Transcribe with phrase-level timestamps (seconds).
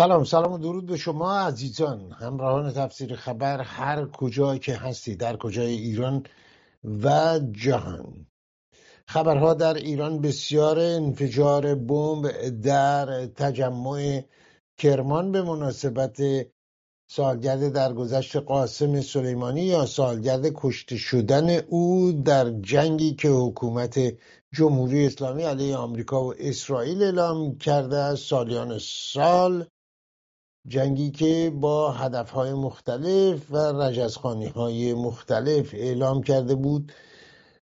[0.00, 2.12] سلام سلام و درود به شما عزیزان.
[2.12, 6.22] همراهان تفسیر خبر هر کجا که هستی در کجای ایران
[6.84, 8.26] و جهان.
[9.06, 14.22] خبرها در ایران بسیار انفجار بمب در تجمع
[14.78, 16.22] کرمان به مناسبت
[17.10, 24.00] سالگرد درگذشت قاسم سلیمانی یا سالگرد کشته شدن او در جنگی که حکومت
[24.52, 29.66] جمهوری اسلامی علیه آمریکا و اسرائیل اعلام کرده است سالیان سال
[30.66, 36.92] جنگی که با هدفهای مختلف و رجزخانی های مختلف اعلام کرده بود.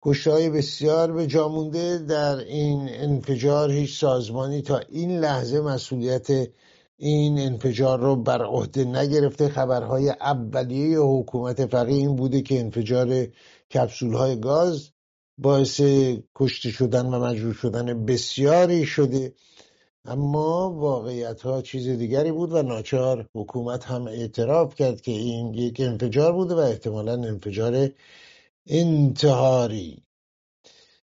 [0.03, 3.71] کشتهای بسیار به جامونده در این انفجار.
[3.71, 6.27] هیچ سازمانی تا این لحظه مسئولیت
[6.97, 9.49] این انفجار رو بر عهده نگرفته.
[9.49, 13.27] خبرهای اولیه حکومت فقیه این بوده که انفجار
[13.75, 14.91] کپسول های گاز
[15.39, 15.81] باعث
[16.35, 19.35] کشته شدن و مجروح شدن بسیاری شده.
[20.09, 25.81] اما واقعیت ها چیز دیگری بود و ناچار حکومت هم اعتراف کرد که این یک
[25.81, 27.89] انفجار بوده و احتمالا انفجار
[28.67, 30.03] انتحاری.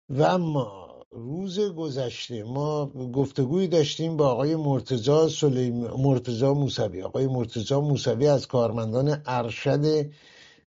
[0.09, 5.87] و اما روز گذشته ما گفتگوی داشتیم با آقای مرتزا, سلیم...
[5.87, 7.01] مرتزا موسوی.
[7.01, 10.11] آقای مرتزا موسوی از کارمندان ارشد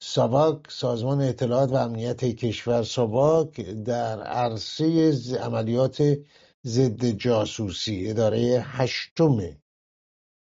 [0.01, 6.19] ساواک سازمان اطلاعات و امنیت کشور ساواک در عرصه عملیات
[6.67, 9.39] ضد جاسوسی اداره هشتم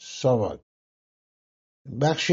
[0.01, 0.59] ساواک
[2.01, 2.31] بخش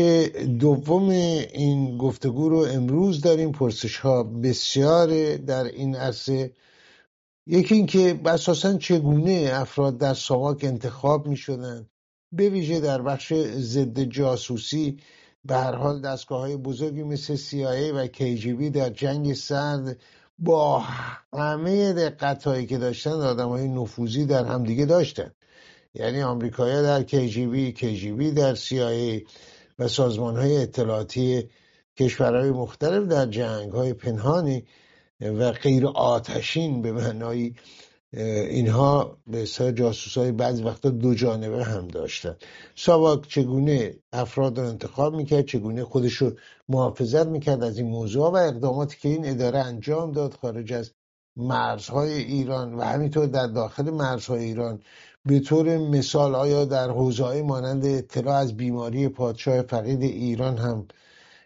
[0.61, 3.53] دوم این گفتگو رو امروز داریم.
[3.53, 6.53] پرسش ها بسیار در این عرصه.
[7.47, 11.87] یکی اینکه اساسا چگونه افراد در ساواک انتخاب می شدن
[12.33, 14.99] به ویژه در بخش ضد جاسوسی
[15.45, 20.01] به هر حال دستگاه های بزرگی مثل CIA و KGB در جنگ سرد
[20.39, 20.85] با
[21.35, 25.31] همه دقت هایی که داشتن آدم های نفوذی در همدیگه داشتن.
[25.95, 29.29] یعنی آمریکایی‌ها در KGB KGB در CIA
[29.79, 31.51] و سازمان های اطلاعاتی
[31.99, 34.65] کشورهای مختلف در جنگ های پنهانی
[35.21, 37.55] و غیر آتشین به معنای
[38.15, 42.37] اینها به اصطلاح جاسوس های بعضی وقتا دو جانبه هم داشتن.
[42.75, 46.33] ساواک چگونه افراد رو انتخاب می‌کرد چگونه خودش رو
[46.69, 50.93] محافظت می‌کرد از این موضوع و اقداماتی که این اداره انجام داد خارج از
[51.37, 54.83] مرزهای ایران و همینطور در داخل مرزهای ایران
[55.25, 60.87] به طور مثال آیا در حوزه مانند اطلاع از بیماری پادشاه فقید ایران هم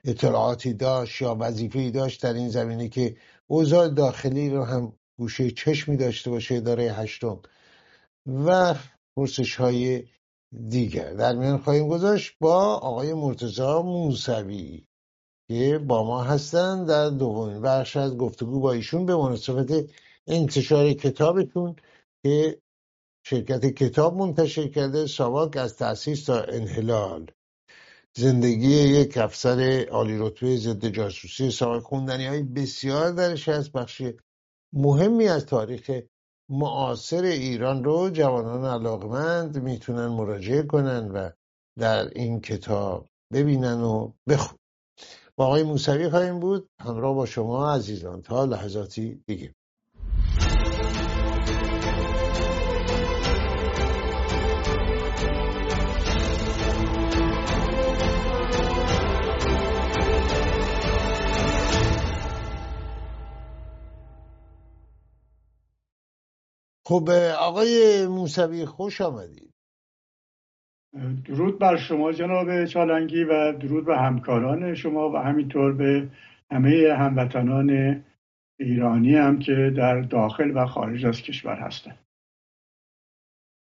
[0.05, 3.17] اطلاعاتی داشت یا وظیفه داشت در این زمینه که
[3.47, 7.41] اوضاع داخلی رو هم گوشه چشمی داشته باشه اداره هشتم
[8.27, 8.75] و
[9.17, 10.05] پرسش های
[10.69, 11.13] دیگر.
[11.13, 14.85] در میان خواهیم گذاشت با آقای مرتزا موسوی
[15.49, 19.91] که با ما هستن در دومین بخش از گفتگو با ایشون به مناسبت
[20.27, 21.77] انتشار کتابتون
[22.23, 22.61] که
[23.27, 27.31] شرکت کتاب منتشر کرده ساواک از تأسیس تا انحلال.
[28.17, 34.03] زندگی یک افسر عالی رتبه ضد جاسوسی ساواک خوندنی های بسیار درش هست بخش
[34.73, 35.91] مهمی از تاریخ
[36.51, 41.31] معاصر ایران رو جوانان علاقمند می‌تونن مراجعه کنن و
[41.79, 44.59] در این کتاب ببینن و بخون
[45.37, 46.69] با آقای موسوی خواهیم بود.
[46.81, 49.55] همراه با شما عزیزان تا لحظاتی دیگه.
[66.89, 69.55] خب آقای موسوی خوش آمدید.
[71.25, 76.09] درود بر شما جناب چالنگی و درود به همکاران شما و همینطور به
[76.51, 77.71] همه هموطنان
[78.61, 81.99] ایرانی هم که در داخل و خارج از کشور هستند.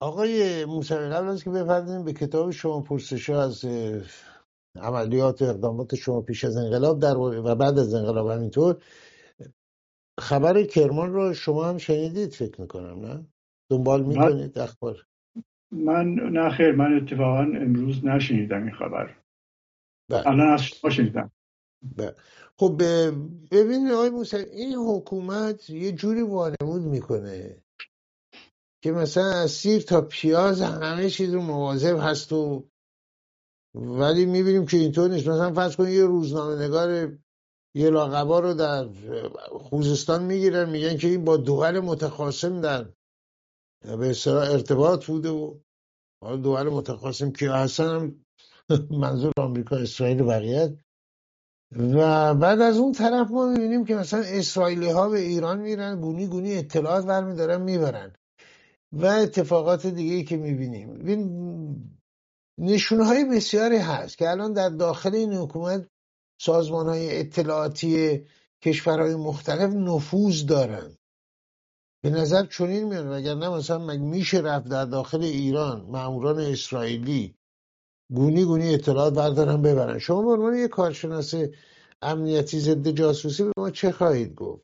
[0.00, 3.64] آقای موسوی قبل از که بپردازیم به کتاب شما پرسش از
[4.82, 8.78] عملیات و اقدامات شما پیش از انقلاب در و بعد از انقلاب همینطور
[10.20, 13.26] خبر کرمان رو شما هم شنیدید فکر می‌کنم نه؟
[13.70, 15.06] دنبال می‌کنید اخبار؟
[15.72, 19.16] من نه خیر من اتفاقا امروز نشنیدم این خبر.
[20.10, 20.26] بله.
[20.26, 21.30] الان از شما شنیدم.
[21.96, 22.14] بله.
[22.58, 22.82] خب
[23.50, 27.62] ببینید آقای موسی این حکومت یه جوری وانمود می‌کنه
[28.82, 32.68] که مثلا از سیر تا پیاز همه چیز رو مواظب هست و
[33.74, 35.28] ولی می‌بینیم که اینطور نیست.
[35.28, 37.18] مثلا فرض کنید یه روزنامه نگار
[37.76, 38.88] یه لاغبا رو در
[39.50, 42.84] خوزستان می‌گیرن میگن که این با دول متخاصم در
[43.84, 45.58] به اصطلاح ارتباط بوده و
[46.22, 48.14] حالا دول متخاصم که هستن
[49.02, 50.78] منظور آمریکا اسرائیل و بقیه.
[51.72, 56.26] و بعد از اون طرف ما می‌بینیم که مثلا اسرائیلی ها به ایران میرن گونی
[56.26, 58.12] گونی اطلاعات برمیدارن می‌برن.
[58.92, 60.88] و اتفاقات دیگه ای که می‌بینیم.
[62.58, 65.88] نشونه های بسیاری هست که الان در داخل این حکومت
[66.38, 68.24] سازمان های اطلاعاتی
[68.62, 70.96] کشورهای مختلف نفوذ دارن.
[72.02, 77.34] به نظر چنین میاد اگر نه مثلا مگه میشه رفت در داخل ایران ماموران اسرائیلی
[78.14, 81.34] گونی گونی اطلاعات بردارن ببرن؟ شما به عنوان یک کارشناس
[82.02, 84.62] امنیتی ضد جاسوسی به ما چه خواهید گفت؟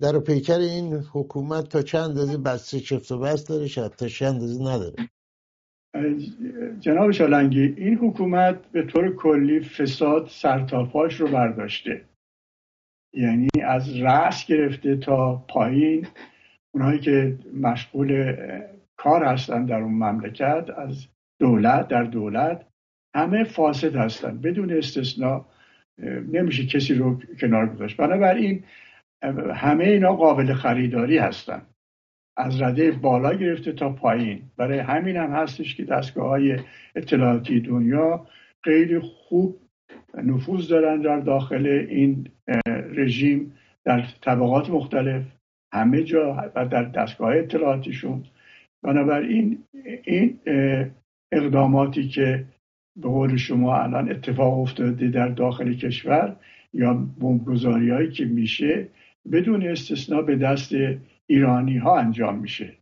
[0.00, 4.34] در پیکر این حکومت تا چند اندازه بسته چفت و بست داره شاید تا چند
[4.34, 5.10] اندازه نداره؟
[6.80, 12.04] جناب شالنگی این حکومت به طور کلی فساد سرتاپاش رو برداشته.
[13.14, 16.06] یعنی از رأس گرفته تا پایین
[16.74, 18.36] اونایی که مشغول
[18.96, 21.06] کار هستن در اون مملکت از
[21.40, 22.66] دولت در دولت
[23.14, 24.38] همه فاسد هستن.
[24.38, 25.46] بدون استثنا
[26.32, 27.96] نمیشه کسی رو کنار گذاشت.
[27.96, 28.64] بنابراین
[29.54, 31.62] همه اینا قابل خریداری هستن.
[32.36, 34.42] از رده بالا گرفته تا پایین.
[34.56, 36.58] برای همین هم هستش که دستگاه های
[36.96, 38.26] اطلاعاتی دنیا
[38.64, 39.60] خیلی خوب
[40.14, 42.28] نفوذ دارن در داخل این
[42.94, 43.52] رژیم
[43.84, 45.22] در طبقات مختلف
[45.72, 48.24] همه جا و در دستگاه اطلاعاتیشون.
[48.82, 49.64] بنابراین
[50.04, 50.38] این
[51.32, 52.44] اقداماتی که
[52.96, 56.36] به قول شما الان اتفاق افتاده در داخل کشور
[56.74, 58.88] یا بمبگذاری هایی که میشه
[59.32, 60.72] بدون استثنا به دست
[61.30, 62.78] ایرانی ها انجام میشه.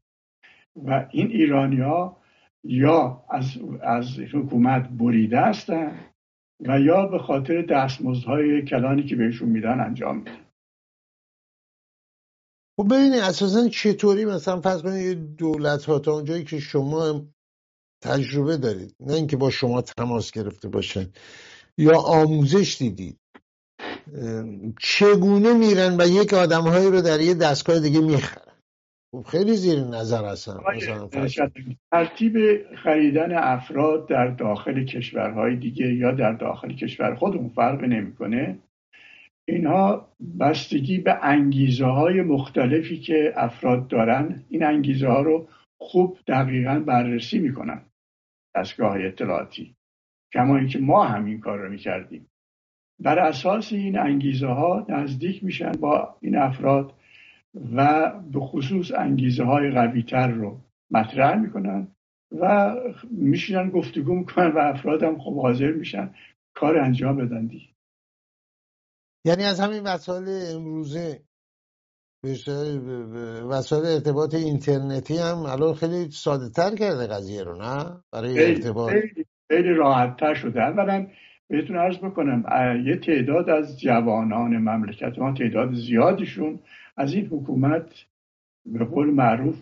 [0.77, 2.23] و این ایرانی ها
[2.65, 6.01] یا از, از حکومت بریده هستن
[6.61, 10.45] و یا به خاطر دستمزدهای کلانی که بهشون میدن انجام میدن.
[12.77, 17.27] خب ببینید اساسا چطوری مثلا فرض کنید دولت ها تا اونجایی که شما
[18.03, 21.13] تجربه دارید نه اینکه با شما تماس گرفته باشن
[21.79, 23.19] یا آموزش دیدید.
[24.81, 28.53] چگونه میرن و یک آدمهایی رو در یه دستگاه دیگه می‌خرن؟
[29.15, 30.59] خب خیلی زیر نظر هستن
[31.93, 32.35] ترتیب
[32.77, 38.59] خریدن افراد در داخل کشورهای دیگه یا در داخل کشور خودمون فرق نمی‌کنه.
[39.49, 40.09] اینها
[40.41, 45.49] بستگی به انگیزه های مختلفی که افراد دارن این انگیزه ها رو
[45.81, 47.83] خوب دقیقا بررسی می‌کنن
[48.57, 49.75] دستگاه اطلاعاتی.
[50.35, 52.27] کما اینکه ما همین کار رو می‌کردیم.
[53.01, 56.95] بر اساس این انگیزه ها نزدیک میشن با این افراد
[57.75, 60.61] و به خصوص انگیزه های قوی تر رو
[60.91, 61.89] مطرح می‌کنن
[62.33, 62.75] و
[63.11, 66.15] میشینن گفتگو می‌کنن و افراد هم خب حاضر میشن
[66.55, 67.69] کار انجام بدن دی
[69.25, 71.23] یعنی از همین وسایل امروزه
[73.51, 78.93] وسایل ارتباط اینترنتی هم الان خیلی ساده تر کرده قضیه رو نه؟ برای ارتباط.
[79.49, 80.63] خیلی راحت تر شده.
[80.63, 81.07] اولا
[81.51, 82.45] بهتون عرض بکنم
[82.85, 86.59] یه تعداد از جوانان مملکت ما تعداد زیادشون
[86.97, 88.05] از این حکومت
[88.67, 89.57] به قول معروف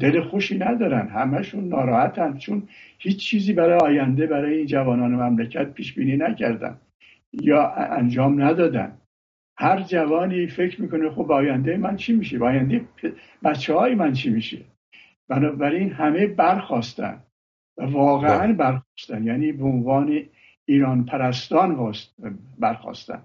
[0.00, 1.08] دل خوشی ندارن.
[1.08, 2.62] همشون ناراحتن چون
[2.98, 6.76] هیچ چیزی برای آینده برای این جوانان مملکت پیش بینی نکردن
[7.32, 8.98] یا انجام ندادن.
[9.58, 12.80] هر جوانی فکر می‌کنه خب آینده من چی میشه؟ آینده
[13.44, 14.58] بچه های من چی میشه؟
[15.28, 17.22] بنابراین همه برخواستن
[17.78, 18.52] و واقعا بله.
[18.52, 20.22] برخواستن یعنی به عنوان
[20.68, 21.94] ایران پرستان
[22.58, 23.24] برخواستن.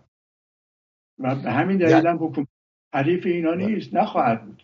[1.19, 2.47] و به همین دلیل هم حکومت
[2.93, 4.63] حریف اینا نیست نخواهد بود.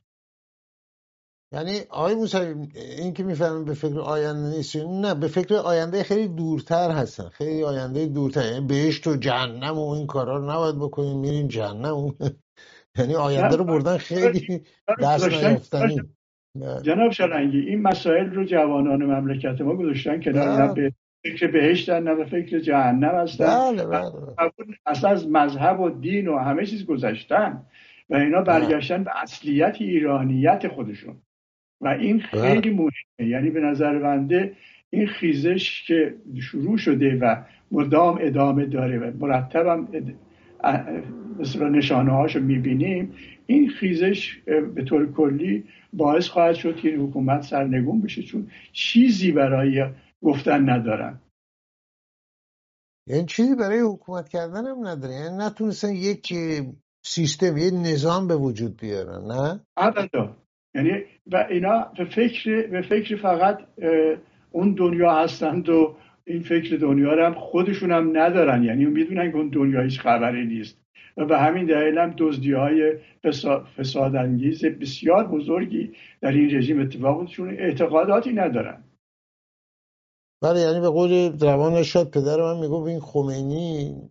[1.54, 6.28] یعنی آقای موسوی این که می‌فهمیم به فکر آینده نیست نه به فکر آینده خیلی
[6.28, 7.30] دورتر هستن.
[7.30, 12.16] خیلی آینده دورتر یعنی بهشت و جهنم و این کارا رو نباید بکنیم میریم جهنم.
[12.98, 14.64] یعنی آینده رو بردن خیلی
[15.02, 16.02] دست نیافتنی.
[16.84, 20.74] جناب شلنگی این مسائل رو جوانان مملکت ما گذاشتن که نه.
[20.74, 20.94] به
[21.26, 23.46] فکر بهشتن نه فکر جهنم هستن.
[23.46, 24.12] بله بله.
[24.86, 27.62] اصلا از مذهب و دین و همه چیز گذاشتن
[28.10, 31.16] و اینا برگشتن به اصلیت ایرانیت خودشون.
[31.82, 33.30] و این خیلی مهمه.
[33.30, 34.52] یعنی به نظر بنده
[34.90, 37.36] این خیزش که شروع شده و
[37.72, 39.88] مدام ادامه داره و مرتب هم
[41.40, 43.14] مثل نشانه هاشو می‌بینیم
[43.46, 44.40] این خیزش
[44.76, 45.64] به طور کلی
[45.94, 48.24] باعث خواهد شد که این حکومت سرنگون بشه.
[48.24, 49.86] چون چیزی برای
[50.26, 51.20] گفتن ندارن.
[53.08, 55.14] یعنی چیزی برای حکومت کردن هم نداره.
[55.14, 56.34] یعنی نتونستن یک
[57.06, 60.38] سیستم یک نظام به وجود بیارن نه؟ ابدا.
[60.76, 60.92] یعنی
[61.32, 63.58] و اینا به فکر به فکر فقط
[64.52, 68.64] اون دنیا هستند و این فکر دنیا رو هم خودشون هم ندارن.
[68.64, 70.82] یعنی می‌دونن که اون دنیا هیچ خبری نیست.
[71.18, 72.98] و به همین دلیل هم دزدی های
[73.78, 75.92] فسادانگیز بسیار بزرگی
[76.22, 78.84] در این رژیم اتفاق اعتقاداتی ندارن.
[80.42, 84.02] بله یعنی به قول روان شاد پدر من می‌گفت این خمینی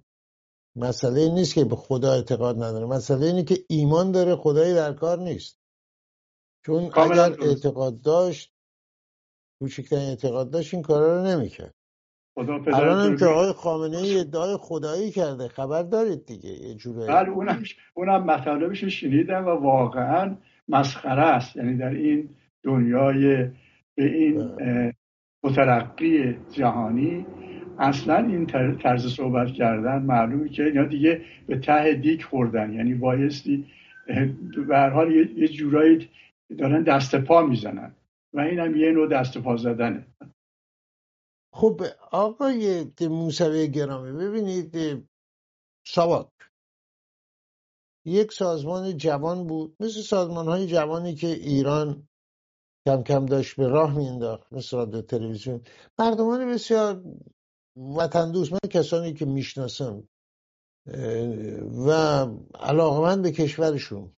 [0.76, 2.86] مسئله نیست که به خدا اعتقاد نداره.
[2.86, 5.60] مسئله اینه که ایمان داره خدایی در کار نیست.
[6.66, 8.54] چون اگر اعتقاد داشت
[9.60, 11.74] کوچکترین اعتقاد داشت این کارا رو نمی‌کرد.
[12.38, 17.08] خدا الان هم که آقای خامنه ای ادعای خدایی کرده خبر دارید دیگه یه جورایی.
[17.08, 17.62] بله اونم
[17.94, 20.36] اونم مطالبش شنیدم و واقعا
[20.68, 21.56] مسخره است.
[21.56, 22.28] یعنی در این
[22.62, 23.50] دنیای
[23.94, 24.92] به این اه،
[25.44, 27.26] مترقی جهانی.
[27.78, 32.72] اصلا این طر- طرز صحبت کردن معلومه که اینا دیگه به ته دیک خوردن.
[32.72, 33.66] یعنی بایستی
[34.68, 36.10] به حال یه, یه جورایی
[36.58, 37.94] دارن دست پا می‌زنن
[38.34, 40.06] و این هم یه نوع دست پا زدنه.
[41.52, 44.76] خب آقای موسوی گرامی ببینید
[45.86, 46.28] ساواک.
[48.04, 49.76] یک سازمان جوان بود.
[49.80, 52.08] مثل سازمان های جوانی که ایران
[52.86, 55.60] کم کم داشت به راه مینداخت مثل رادیو تلویزیون.
[55.98, 57.02] مردمان بسیار
[57.76, 60.08] وطن دوست من کسانی که می‌شناسم
[61.86, 61.90] و
[62.54, 64.12] علاقمند به کشورشون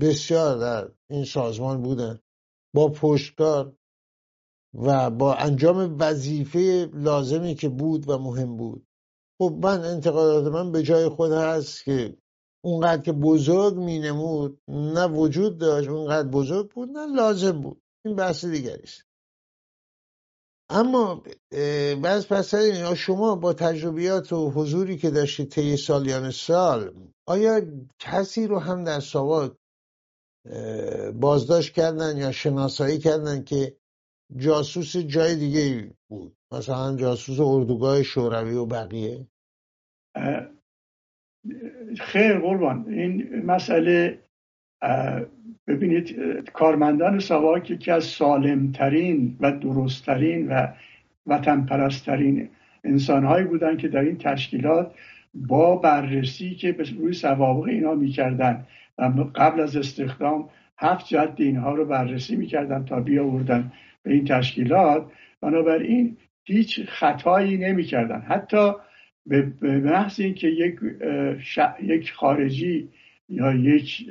[0.00, 2.18] بسیار در این سازمان بودن.
[2.74, 3.76] با پشتکار
[4.74, 8.86] و با انجام وظیفه لازمی که بود و مهم بود.
[9.38, 12.16] خب من انتقادات من به جای خود هست که
[12.64, 17.82] اونقدر که بزرگ می نمود نه وجود داشت اونقدر بزرگ بود نه لازم بود.
[18.08, 19.04] این بحث دیگری است
[20.70, 21.22] اما
[22.02, 22.54] بعض پس
[22.96, 26.94] شما با تجربیات و حضوری که داشتید طی سالیان سال
[27.26, 27.60] آیا
[27.98, 29.00] کسی رو هم در
[30.50, 33.76] اه، بازداشت کردن یا شناسایی کردن که
[34.36, 39.26] جاسوس جای دیگه بود؟ مثلا جاسوس اردوگاه شوروی و بقیه؟
[42.00, 42.88] خیر قربان.
[42.88, 44.24] این مسئله
[45.68, 46.16] ببینید
[46.52, 50.66] کارمندان ساواک یکی از سالمترین و درستترین و
[51.26, 52.48] وطن پرستترین
[52.84, 54.94] انسانهایی بودن که در این تشکیلات
[55.34, 58.66] با بررسی که به روی سوابق اینا می‌کردن
[58.98, 60.48] و قبل از استخدام
[60.78, 63.72] هفت جد اینها رو بررسی می‌کردن تا بیاوردن
[64.02, 65.06] به این تشکیلات.
[65.40, 68.20] بنابراین هیچ خطایی نمی‌کردن.
[68.20, 68.72] حتی
[69.26, 70.78] به محض اینکه یک
[71.82, 72.88] یک خارجی
[73.28, 74.10] یا یک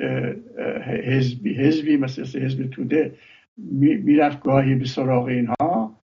[1.04, 3.16] حزبی حزبی مثل حزب توده
[3.58, 6.02] می- می‌رفت گاهی به سراغ اینها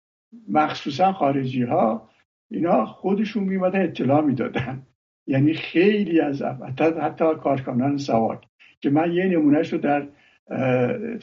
[0.48, 2.08] مخصوصا خارجی ها
[2.50, 4.82] اینا خودشون میمدن اطلاع می‌دادن
[5.26, 8.48] یعنی خیلی از حتی, حتی کارکنان سواک
[8.80, 10.08] که من یه نمونهش رو در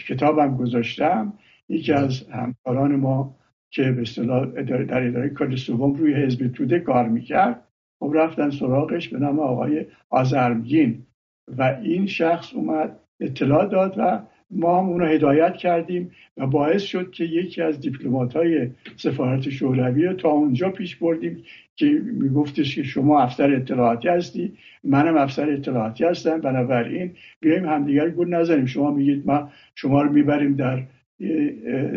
[0.07, 1.33] کتابم گذاشتم.
[1.69, 3.35] یکی از همکاران ما
[3.69, 7.67] که به اصطلاح در اداره کل سوم روی حزب توده کار می‌کرد
[7.99, 11.05] خب رفتن سراغش به نام آقای آزرمگین
[11.47, 14.19] و این شخص اومد اطلاع داد و
[14.51, 20.05] ما هم اونو هدایت کردیم و باعث شد که یکی از دیپلمات های سفارت شوروی
[20.05, 21.43] رو تا اونجا پیش بردیم
[21.75, 28.29] که میگفتش که شما افسر اطلاعاتی هستی منم افسر اطلاعاتی هستم بنابراین بیایم همدیگر گول
[28.29, 28.65] نزنیم.
[28.65, 30.83] شما میگید ما شما رو می‌بریم در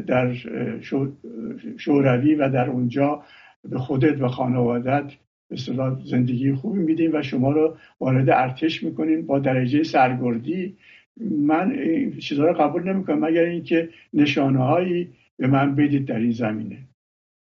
[0.06, 0.32] در
[0.80, 1.12] شو-
[1.76, 3.22] شوروی و در اونجا
[3.70, 5.12] به خودت و خانوادت
[5.48, 5.56] به
[6.04, 10.76] زندگی خوبی میدیم و شما رو وارد ارتش می‌کنیم با درجه سرگردی.
[11.20, 11.76] من
[12.20, 16.78] چیزها رو قبول نمی‌کنم مگر اینکه نشانه هایی به من بدید در این زمینه.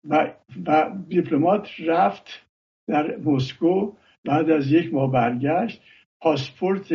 [0.09, 0.33] و,
[0.67, 2.47] و دیپلمات رفت
[2.89, 3.93] در مسکو
[4.25, 5.83] بعد از یک ماه برگشت
[6.21, 6.93] پاسپورت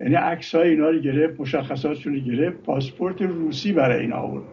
[0.00, 4.44] یعنی عکس های اینا رو گرفت مشخصاتشون رو گرفت پاسپورت روسی برای این آورد.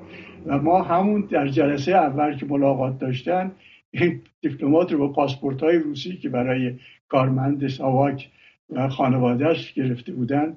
[0.46, 3.51] و ما همون در جلسه اول که ملاقات داشتن
[3.91, 6.74] این دیپلمات رو با پاسپورت های روسی که برای
[7.10, 8.29] کارمند ساواک
[8.69, 10.55] و خانوادهش گرفته بودن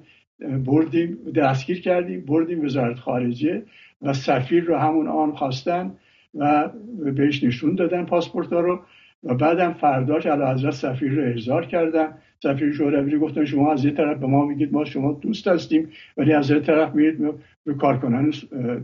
[0.65, 3.63] بردیم دستگیر کردیم بردیم وزارت خارجه
[4.01, 5.95] و سفیر رو همون آن خواستن
[6.35, 8.79] و بهش نشون دادن پاسپورت ها رو
[9.23, 12.17] و بعدم فرداش علا حضرت سفیر رو احضار کردن.
[12.43, 15.89] سفیر شوروی رو گفتن شما از یه طرف به ما میگید ما شما دوست هستیم
[16.17, 17.17] ولی از یه طرف میرید
[17.65, 18.33] به کارکنان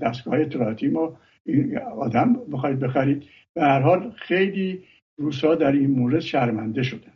[0.02, 1.18] دستگاه اطلاعاتی ما.
[1.46, 3.24] این آدم بخواید بخرید.
[3.56, 4.88] به هر حال خیلی
[5.20, 7.14] روسا در این مورد شرمنده شدن.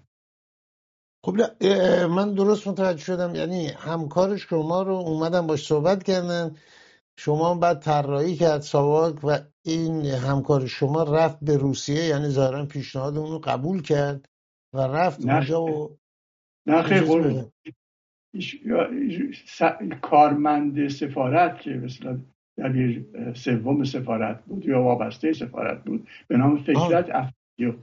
[1.26, 1.36] خب
[2.10, 3.36] من درست متوجه شدم.
[3.36, 6.56] یعنی همکار شما رو اومدن باش صحبت کردن.
[7.20, 13.18] شما بعد طراحی کرد ساواک و این همکار شما رفت به روسیه یعنی ظاهرا پیشنهاد
[13.18, 14.30] اون رو قبول کرد
[14.74, 15.98] و رفت اونجا و
[16.68, 17.06] نه خیلی
[19.48, 19.62] س-
[20.02, 22.20] کارمند سفارت که مثلا
[22.58, 26.08] دبیر سوم سفارت بود یا وابسته سفارت بود.
[26.28, 27.74] به نام فکرت افریو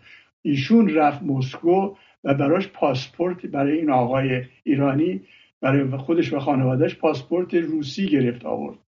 [0.43, 5.21] ایشون رفت مسکو و براش پاسپورت برای این آقای ایرانی
[5.61, 8.79] برای خودش و خانوادهش پاسپورت روسی گرفت آورد.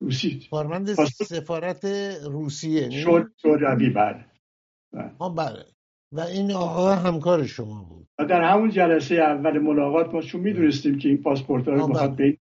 [0.00, 0.48] روسی.
[0.50, 1.84] کارمند پاسپورت سفارت
[2.30, 4.24] روسیه نی؟ شد شوروی بله.
[5.36, 5.64] بله.
[6.12, 8.06] بله و این آقا همکار شما بود.
[8.18, 12.38] و در همون جلسه اول ملاقات ما چون می‌دونستیم که این پاسپورت ها می‌خواد بله.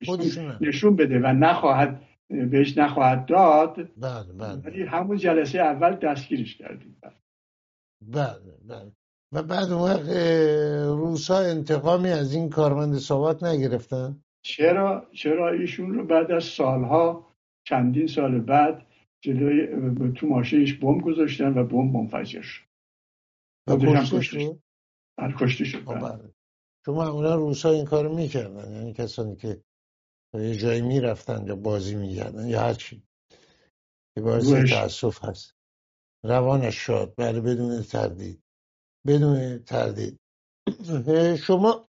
[0.61, 4.63] به نشون, بده و نخواهد بهش نخواهد داد بله بله.
[4.65, 6.97] ولی همون جلسه اول دستگیرش کردیم.
[7.03, 7.13] بله.
[8.69, 8.93] بله
[9.33, 10.09] و بعد اون وقت
[10.87, 17.27] روسا انتقامی از این کارمند ساواک نگرفتن؟ چرا؟ چرا ایشون رو بعد از سالها
[17.65, 18.87] چندین سال بعد
[19.21, 19.69] جلوی
[20.13, 22.67] تو ماشینش بمب گذاشتن و بمب منفجر شد.
[23.69, 23.77] و
[24.19, 24.59] کشته
[25.41, 26.17] کشته شد آه، بله.
[26.19, 26.35] بله.
[26.87, 29.65] چون معمولا روسا این کارو می‌کردن یعنی کسانی که
[30.35, 33.03] یه جایی می‌رفتن یا بازی میگردن یا هرچی
[34.15, 34.53] که باعث.
[34.71, 35.57] تاسف هست
[36.25, 38.43] روانش شاد بله بدون تردید
[39.07, 40.21] بدون تردید
[41.47, 41.89] شما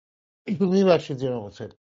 [0.73, 1.73] میبخشید جناب حسین.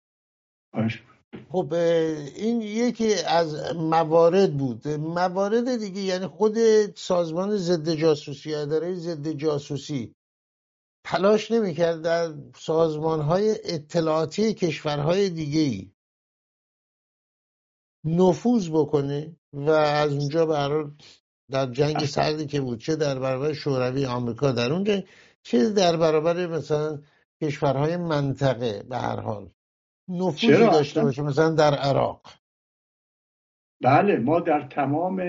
[1.52, 4.88] خب این یکی از موارد بود.
[4.88, 6.56] موارد دیگه یعنی خود
[6.96, 10.14] سازمان ضد جاسوسی اداره ضد جاسوسی
[11.04, 15.92] تلاش نمی‌کرد در سازمان های اطلاعاتی کشورهای دیگه ای
[18.04, 20.96] نفوذ بکنه و از اونجا حال
[21.50, 25.04] در جنگ سردی که بود چه در برابر شوروی آمریکا در اون جنگ
[25.42, 27.02] چه در برابر مثلا
[27.42, 29.50] کشورهای منطقه به هر حال.
[30.08, 32.20] نفوذی؟ داشته باشه مثلا در عراق
[33.82, 35.20] بله ما در تمام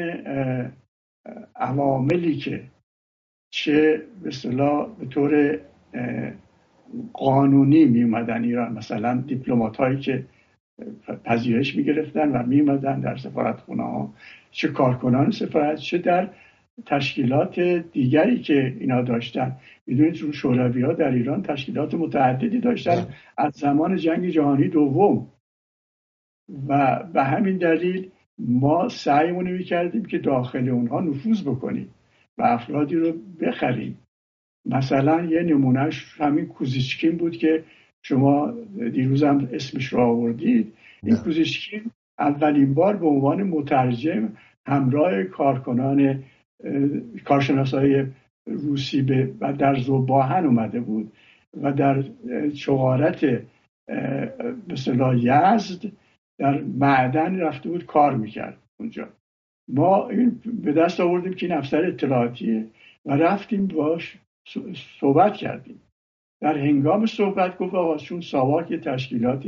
[1.56, 2.64] عواملی که
[3.54, 5.60] چه به اصطلاح به طور
[7.14, 10.26] قانونی می اومدن ایران مثلا دیپلمات هایی که
[11.24, 14.14] پذیرش می گرفتن و می اومدن در سفارت خونه ها
[14.52, 16.30] چه کارکنان سفارت چه در
[16.86, 17.60] تشکیلات
[17.92, 19.56] دیگری که اینا داشتن
[19.88, 23.08] می‌دونید چون شوروی ها در ایران تشکیلات متعددی داشتن.
[23.38, 25.28] از زمان جنگ جهانی دوم
[26.68, 31.90] و به همین دلیل ما سعیمون می‌کردیم که داخل اونها نفوذ بکنیم
[32.38, 33.98] و افرادی رو بخریم
[34.66, 37.64] مثلا یه نمونهش همین کوزیچکین بود که
[38.02, 38.54] شما
[38.94, 41.16] دیروز هم اسمش رو آوردید این.
[41.16, 44.30] کوزیچکین اولین بار به عنوان مترجم
[44.66, 46.24] همراه کارکنان
[47.26, 48.06] کارشناسای
[48.46, 51.12] روسی به و در زباهن اومده بود
[51.62, 52.04] و در
[52.56, 53.26] چغارت
[54.68, 54.76] به
[55.18, 55.92] یزد
[56.40, 59.08] در معدن رفته بود کار می‌کرد اونجا.
[59.68, 62.68] ما این به دست آوردیم که این افسر اطلاعاتیه
[63.06, 64.18] و رفتیم باش
[65.00, 65.82] صحبت کردیم.
[66.42, 69.44] در هنگام صحبت گفت آقا چون ساواک تشکیلات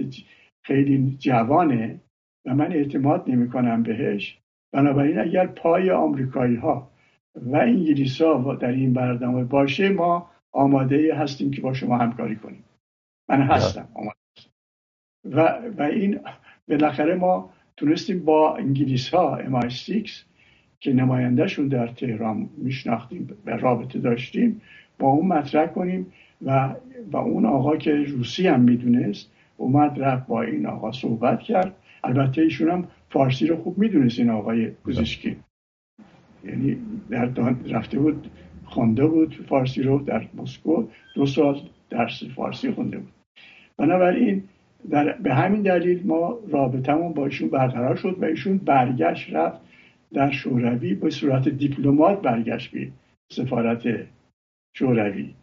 [0.63, 1.99] خیلی جوانه
[2.45, 4.37] و من اعتماد نمی کنم بهش
[4.73, 6.90] بنابراین اگر پای آمریکایی ها
[7.35, 12.63] و انگلیس ها در این برنامه باشه ما آماده هستیم که با شما همکاری کنیم.
[13.29, 14.49] من هستم آماده هستم.
[15.25, 15.41] و,
[15.77, 16.19] و این
[16.69, 20.09] بالاخره ما تونستیم با انگلیس ها MI6
[20.79, 24.61] که نمایندهشون در تهران میشناختیم و رابطه داشتیم
[24.99, 26.75] با اون مطرح کنیم و
[27.11, 31.75] و اون آقا که روسی هم می‌دونست اومد رفت با این آقا صحبت کرد.
[32.03, 35.37] البته ایشون هم فارسی رو خوب می‌دونست این آقای کوزیشکی.
[36.43, 36.77] یعنی
[37.09, 38.27] در دان- رفته بود
[38.65, 43.11] خونده بود فارسی رو در مسکو دو سال درس فارسی خونده بود.
[43.77, 44.43] بنابراین
[44.89, 49.61] در به همین دلیل ما رابطمون با ایشون برقرار شد و ایشون برگشت رفت
[50.13, 52.87] در شوروی به صورت دیپلمات برگشت به
[53.31, 53.83] سفارت
[54.77, 55.33] شوروی.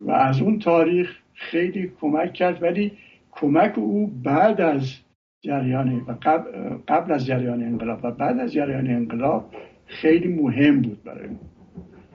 [0.00, 2.92] و از اون تاریخ خیلی کمک کرد ولی
[3.30, 5.00] کمک او بعد از
[5.44, 6.50] جریان و قبل,
[6.88, 9.54] قبل از جریان انقلاب و بعد از جریان انقلاب
[9.86, 11.40] خیلی مهم بود برای ما.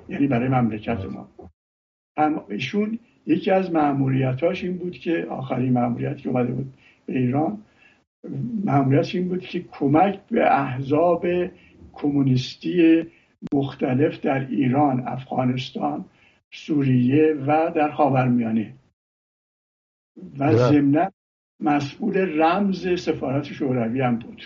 [0.09, 1.29] یعنی برای مملکت ما.
[2.17, 6.73] هم ایشون یکی از معمولیتاش این بود که آخرین معمولیت که اومده بود
[7.05, 7.61] به ایران
[8.65, 11.25] معمولیتش این بود که کمک به احزاب
[11.93, 13.03] کمونیستی
[13.53, 16.05] مختلف در ایران افغانستان
[16.51, 18.73] سوریه و در خاورمیانه.
[20.17, 20.55] و بله.
[20.55, 21.11] ضمنا
[21.59, 24.43] مسئول رمز سفارت شوروی هم بود.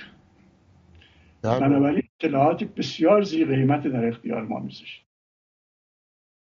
[1.44, 5.06] بنابراین اطلاعات بسیار زی قیمت در اختیار ما میذاشت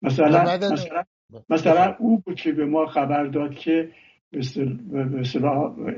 [0.01, 1.03] مثلا مثلا
[1.49, 3.91] مثلا او بود که به ما خبر داد که
[4.31, 4.39] به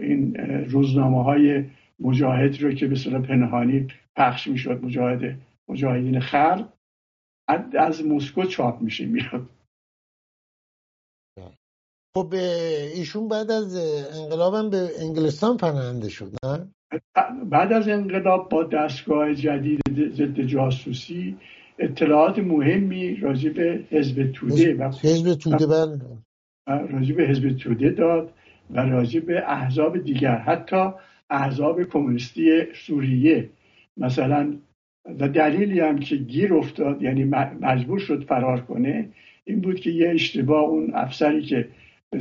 [0.02, 0.36] این
[0.70, 1.66] روزنامه های
[2.00, 6.74] مجاهد رو که به اصطلاح پنهانی پخش می‌شد مجاهد مجاهدین خلق
[7.78, 9.50] از- مسکو چاپ میشه میاد
[12.16, 12.34] خب
[12.96, 13.76] ایشون بعد از
[14.16, 16.72] انقلابم به انگلستان پناهنده شد نه؟
[17.50, 19.82] بعد از انقلاب با دستگاه جدید
[20.12, 21.38] ضد جاسوسی
[21.80, 26.00] اطلاعات مهمی راجع به حزب توده و حزب توده بله.
[26.68, 28.34] راجع به حزب توده داد
[28.70, 30.90] و راجع به احزاب دیگر حتی
[31.30, 33.50] احزاب کمونیستی سوریه.
[33.98, 34.54] مثلا
[35.20, 37.24] و دلیلی هم که گیر افتاد یعنی
[37.62, 39.10] مجبور شد فرار کنه
[39.46, 41.68] این بود که یه اشتباه اون افسری که
[42.10, 42.20] به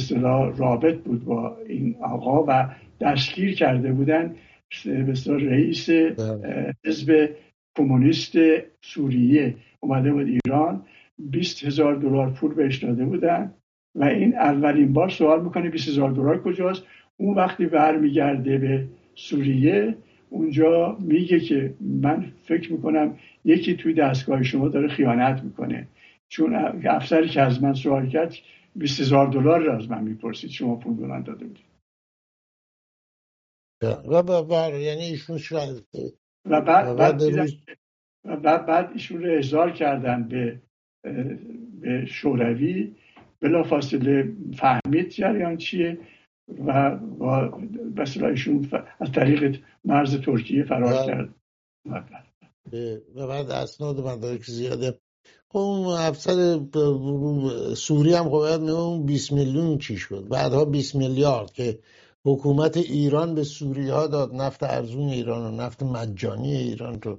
[0.56, 2.68] رابط بود با این آقا و
[3.00, 4.34] دستگیر کرده بودن
[5.26, 6.74] رئیس بله.
[6.84, 7.28] حزب
[7.76, 8.32] کمونیست
[8.82, 9.54] سوریه.
[9.80, 10.82] اومده بود ایران
[11.18, 13.52] 20 هزار دلار پول بهش داده بودن
[13.94, 16.82] و این اولین بار سوال می‌کنه 20 هزار دلار کجاست؟
[17.16, 18.84] اون وقتی برمیگرده به
[19.14, 19.94] سوریه
[20.30, 25.88] اونجا میگه که من فکر می‌کنم یکی توی دستگاه شما داره خیانت می‌کنه.
[26.28, 28.34] چون افسری که از من سوال کرد
[28.76, 31.73] 20 هزار دلار را از من می‌پرسید شما پول من داده بودید.
[34.08, 35.38] و بعد یعنی ایشون
[36.46, 37.22] و بعد بعد,
[38.24, 40.60] و بعد, بعد ایشون رو احضار کردن به
[41.80, 42.94] به شوروی.
[43.40, 45.98] بلا فاصله فهمید جریان چیه
[46.66, 47.62] و با
[48.28, 48.70] ایشون
[49.00, 51.34] از طریق مرز ترکیه فرار کرد.
[53.14, 54.98] و بعد اسناد مدارک زیاده.
[55.48, 56.60] خب اون افسر
[57.76, 61.78] سوری هم خب اون 20 میلیون چی شد؟ بعدها 20 میلیارد که
[62.24, 67.18] حکومت ایران به سوری ها داد نفت ارزون ایران و نفت مجانی ایران رو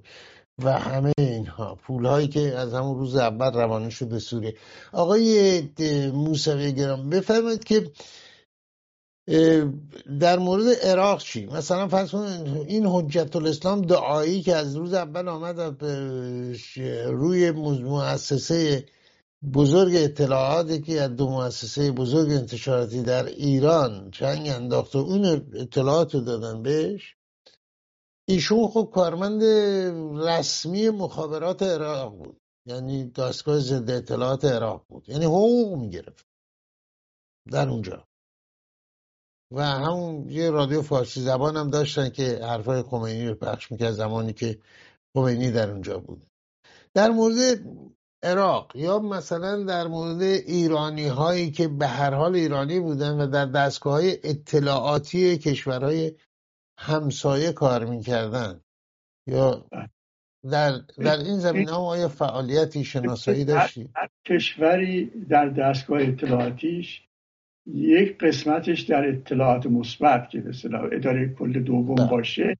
[0.63, 1.75] و همه اینها.
[1.75, 4.55] پول هایی که از همون روز اول روانه شد به سوریه.
[4.93, 5.61] آقای
[6.13, 7.91] موسوی گرام بفرمایید که
[10.19, 12.15] در مورد عراق چی؟ مثلا فرض
[12.67, 15.83] این حجت الاسلام دعایی که از روز اول آمد
[17.07, 18.85] روی مؤسسه
[19.53, 26.15] بزرگ اطلاعاتی که از دو مؤسسه بزرگ انتشاراتی در ایران چنگ انداخت و اون اطلاعات
[26.15, 27.15] رو دادن بهش
[28.27, 29.43] ایشون خب کارمند
[30.27, 32.41] رسمی مخابرات عراق بود.
[32.65, 35.10] یعنی دستگاه ضد اطلاعات عراق بود.
[35.10, 36.25] یعنی حقوق می‌گرفت
[37.51, 38.08] در اونجا.
[39.51, 44.34] و همون یه رادیو فارسی زبان هم داشتن که حرفای خمینی رو پخش می‌کرد زمانی
[44.34, 44.60] که
[45.13, 46.27] خمینی در اونجا بود.
[46.93, 47.36] در مورد
[48.25, 53.45] عراق یا مثلا در مورد ایرانی هایی که به هر حال ایرانی بودن و در
[53.45, 56.11] دستگاه های اطلاعاتی کشورهای
[56.79, 58.61] همسایه کار می‌کردن
[59.27, 59.65] یا
[60.51, 67.01] در, در این زمین ها آیا فعالیتی شناسایی داشتی؟ هر کشوری در دستگاه اطلاعاتیش
[67.67, 70.51] یک قسمتش در اطلاعات مثبت که به
[70.91, 72.09] اداره کل دوم بله.
[72.09, 72.57] باشه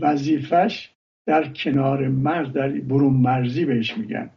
[0.00, 0.92] وظیفش
[1.26, 4.30] در کنار مرز در برون مرزی بهش میگن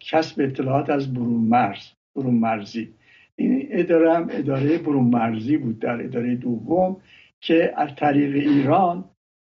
[0.00, 2.94] کسب اطلاعات از برون مرز برون مرزی
[3.36, 6.96] این اداره هم اداره برون مرزی بود در اداره دوم
[7.40, 9.04] که از طریق ایران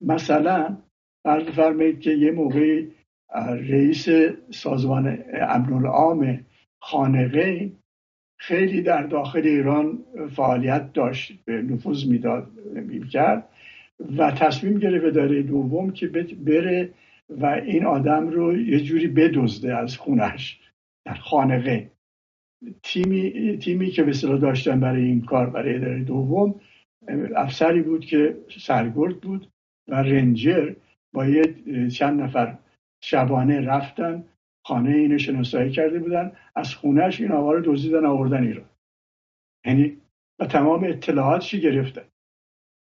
[0.00, 0.77] مثلا
[1.24, 2.90] فرض فرمایید که یه موقعی
[3.70, 4.09] رئیس
[4.50, 6.40] سازمان امن العام
[6.81, 7.72] خانقه
[8.38, 9.98] خیلی در داخل ایران
[10.37, 13.48] فعالیت داشت به نفوذ می‌داد می‌کرد
[14.18, 16.07] و تصمیم گرفت اداره دوم که
[16.46, 16.90] بره
[17.31, 20.61] و این آدم رو یه جوری بدزده از خونش
[21.07, 21.91] در خانقه.
[22.83, 26.61] تیمی, تیمی که به داشتن برای این کار برای اداره دوم
[27.37, 29.51] افسری بود که سرگرد بود
[29.89, 30.75] و رنجر
[31.15, 31.55] با یه
[31.89, 32.59] چند نفر
[33.03, 34.25] شبانه رفتن
[34.67, 38.69] خانه اینو شناسایی کرده بودن از خونهش این آقا رو دزدیدن آوردن ایران.
[39.67, 40.01] یعنی
[40.39, 42.05] و تمام اطلاعاتشی گرفتن.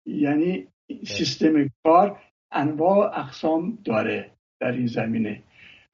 [0.07, 0.67] یعنی
[1.05, 2.21] سیستم کار
[2.53, 4.31] انواع اقسام داره
[4.61, 5.43] در این زمینه.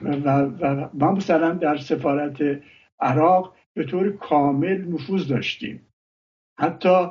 [0.00, 2.60] و, و ما مثلا در سفارت
[3.00, 5.86] عراق به طور کامل نفوذ داشتیم.
[6.58, 7.06] حتی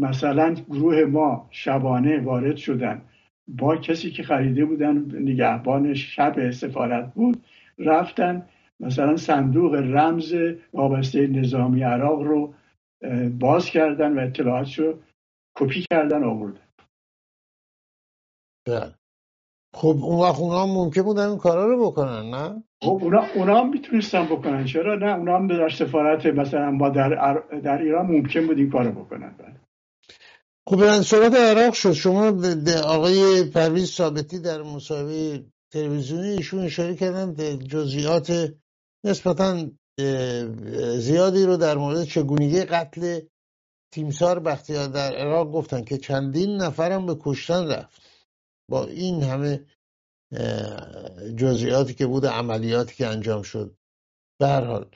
[0.00, 3.02] مثلا گروه ما شبانه وارد شدن.
[3.48, 7.44] با کسی که خریده بودن نگهبان شب سفارت بود
[7.78, 8.46] رفتن.
[8.80, 10.34] مثلا صندوق رمز
[10.72, 12.54] وابسته نظامی عراق رو
[13.40, 14.98] باز کردن و اطلاعاتش رو
[15.54, 16.67] کپی کردن آوردن.
[18.68, 18.94] بله.
[19.74, 23.60] خب اون وقت اونا هم ممکن بودن این کارا رو بکنن نه؟ خب اونا, اونا
[23.60, 28.46] هم می‌تونستن بکنن چرا نه اونا هم در سفارت مثلا ما در, در ایران ممکن
[28.46, 29.60] بود این کارو بکنن بله.
[30.68, 32.32] خب به صحبت عراق شد شما
[32.84, 38.54] آقای پرویز ثابتی در مصاحبه تلویزیونی ایشون اشاره کردن جزئیات
[39.04, 39.66] نسبتا
[40.98, 43.20] زیادی رو در مورد چگونگی قتل
[43.92, 48.07] تیمسار بختیار در عراق گفتن که چندین نفرم به کشتن رفت
[48.70, 49.60] با این همه
[51.36, 53.74] جزئیاتی که بود عملیاتی که انجام شد.
[54.40, 54.86] به هر حال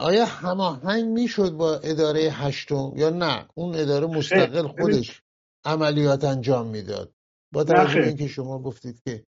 [0.00, 5.22] آیا هماهنگ می‌شد با اداره هشتم یا نه؟ اون اداره مستقل خودش
[5.64, 7.12] عملیات انجام می‌داد.
[7.52, 9.24] با توجه اینکه شما گفتید که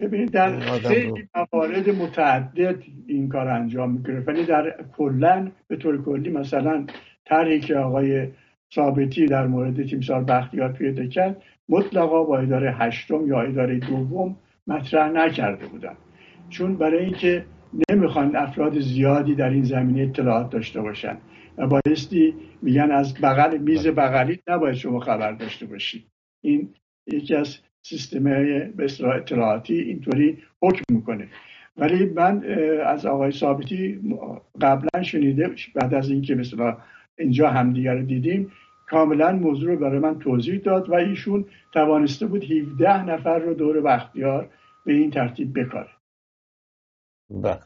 [0.00, 6.30] ببینید در خیلی موارد متعدد این کار انجام می‌گیره ولی در کلا به طور کلی
[6.30, 6.86] مثلا
[7.26, 8.32] طرحی که آقای
[8.74, 15.10] ثابتی در مورد تیمسار بختیار پیدا کرد مطلقا با اداره هشتم یا اداره دوم مطرح
[15.10, 15.94] نکرده بودن.
[16.48, 17.44] چون برای اینکه
[17.90, 21.16] نمی‌خوان افراد زیادی در این زمینه اطلاعات داشته باشن
[21.58, 26.04] و بایستی میگن از بغل میز بغلیت نباید شما خبر داشته باشید.
[26.44, 26.68] این
[27.06, 28.62] یکی از سیستم های
[29.14, 31.28] اطلاعاتی اینطوری حکم می‌کنه.
[31.76, 32.44] ولی من
[32.86, 34.00] از آقای ثابتی
[34.60, 36.76] قبلا شنیده بعد از اینکه مثلا
[37.18, 38.52] اینجا همدیگر رو دیدیم
[38.86, 43.80] کاملا موضوع رو برای من توضیح داد و ایشون توانسته بود 17 نفر رو دور
[43.80, 44.50] بختیار
[44.86, 45.90] به این ترتیب بکاره.
[47.30, 47.60] بله.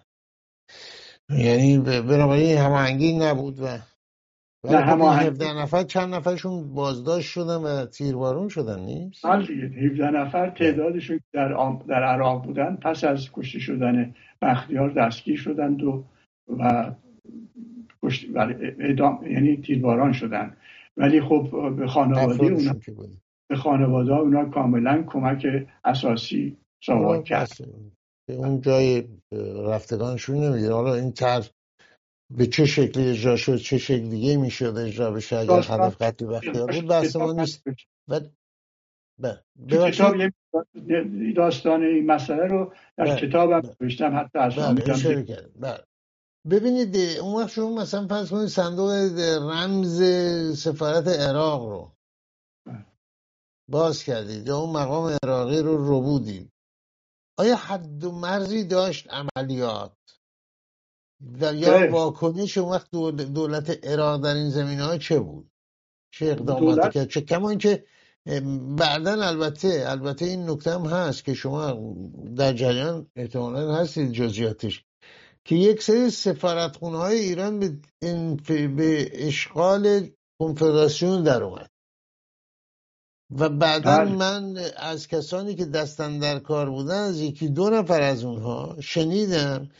[1.38, 3.66] یعنی بنابراین هماهنگی نبود و
[4.64, 10.10] نه خب همه 17 نفر چند نفرشون بازداشت شدن و تیربارون شدن نیست؟ بله 17
[10.10, 16.04] نفر تعدادشون در, در عراق بودن پس از کشته شدن بختیار دستگیر شدند و
[16.48, 16.92] و
[18.78, 20.56] اعدام یعنی تیرباران شدن.
[21.00, 22.74] ولی خب به خانواده اونا
[23.50, 25.46] به خانواده اونا کاملا کمک
[25.84, 27.50] اساسی سوال کرد.
[28.28, 29.04] اون جای
[29.64, 31.48] رفتگانشون نمیگه حالا این طرح
[32.36, 36.72] به چه شکلی اجرا شد چه شکل دیگه می‌شد اجرا بشه؟ اگر هدف قتل بختیار
[36.72, 37.62] بود بحث ما نیست.
[38.08, 39.36] و
[39.70, 40.16] کتاب
[41.36, 44.54] داستان این مسئله رو در کتابم نوشتم حتی از
[45.60, 45.84] بله.
[46.50, 48.90] ببینید اون وقت شما مثلا پس کنید صندوق
[49.50, 50.02] رمز
[50.58, 51.92] سفارت عراق رو
[53.70, 56.52] باز کردید یا اون مقام عراقی رو رو بودید
[57.38, 59.92] آیا حد و مرزی داشت عملیات؟
[61.40, 62.90] و یا واکنش اون وقت
[63.34, 65.50] دولت عراق در این زمینه ها چه بود؟
[66.12, 67.84] چه اقداماتی کرد؟ چه کمان که
[68.78, 71.94] بعدا البته البته این نکته هم هست که شما
[72.36, 74.84] در جریان احتمالا هستید جزیاتش
[75.44, 81.70] که یک سری سفارتخونه های ایران به, به اشغال کنفدراسیون در اومد
[83.30, 84.16] و بعدا بله.
[84.16, 89.70] من از کسانی که دستن در کار بودن از یکی دو نفر از اونها شنیدم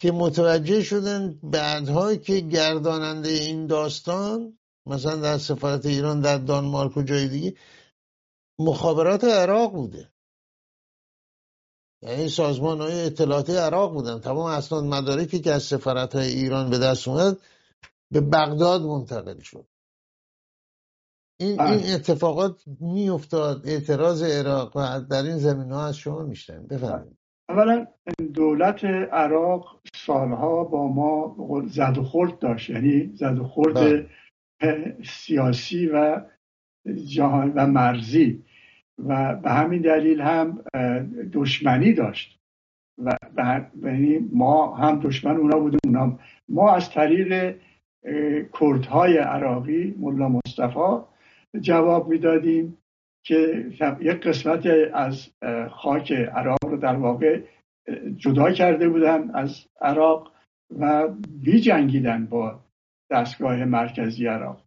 [0.00, 7.02] که متوجه شدن بعدها که گرداننده این داستان مثلا در سفارت ایران در دانمارک و
[7.02, 7.54] جای دیگه
[8.58, 10.10] مخابرات عراق بوده
[12.02, 14.20] یعنی سازمان های اطلاعاتی عراق بودن.
[14.20, 17.36] تمام اسناد مدارکی که از سفارت های ایران به دست اومد
[18.10, 19.66] به بغداد منتقل شد.
[21.40, 21.94] این, این بله.
[21.94, 23.68] اتفاقات میافتاد.
[23.68, 27.16] اعتراض عراق و در این زمین ها از شما میشتن بفرمایید.
[27.48, 27.86] اولا
[28.34, 31.36] دولت عراق سالها با ما
[31.68, 32.70] زد و خورد داشت.
[32.70, 34.08] یعنی زد و خورد بله.
[35.04, 36.22] سیاسی و
[37.06, 38.44] جهان و مرزی.
[38.98, 40.64] و به همین دلیل هم
[41.32, 42.38] دشمنی داشت.
[42.98, 43.16] و
[43.82, 47.56] یعنی ما هم دشمن اونا بودیم اونا ما از طریق
[48.60, 51.04] کردهای عراقی ملا مصطفی
[51.60, 52.78] جواب می‌دادیم
[53.26, 53.66] که
[54.00, 55.28] یک قسمت از
[55.70, 57.42] خاک عراق رو در واقع
[58.16, 60.32] جدا کرده بودن از عراق
[60.78, 61.08] و
[61.42, 62.60] بی جنگیدن با
[63.10, 64.62] دستگاه مرکزی عراق.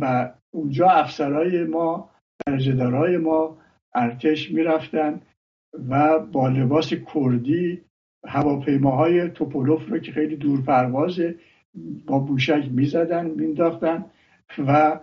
[0.00, 2.10] و اونجا افسرهای ما
[2.46, 3.58] درجهدارای ما
[3.94, 5.20] ارتش می‌رفتن
[5.88, 7.80] و با لباس کردی
[8.26, 11.34] هواپیماهای توپولوف رو که خیلی دور پروازه
[12.06, 14.04] با بوشک می‌زدن مینداختن
[14.58, 15.00] و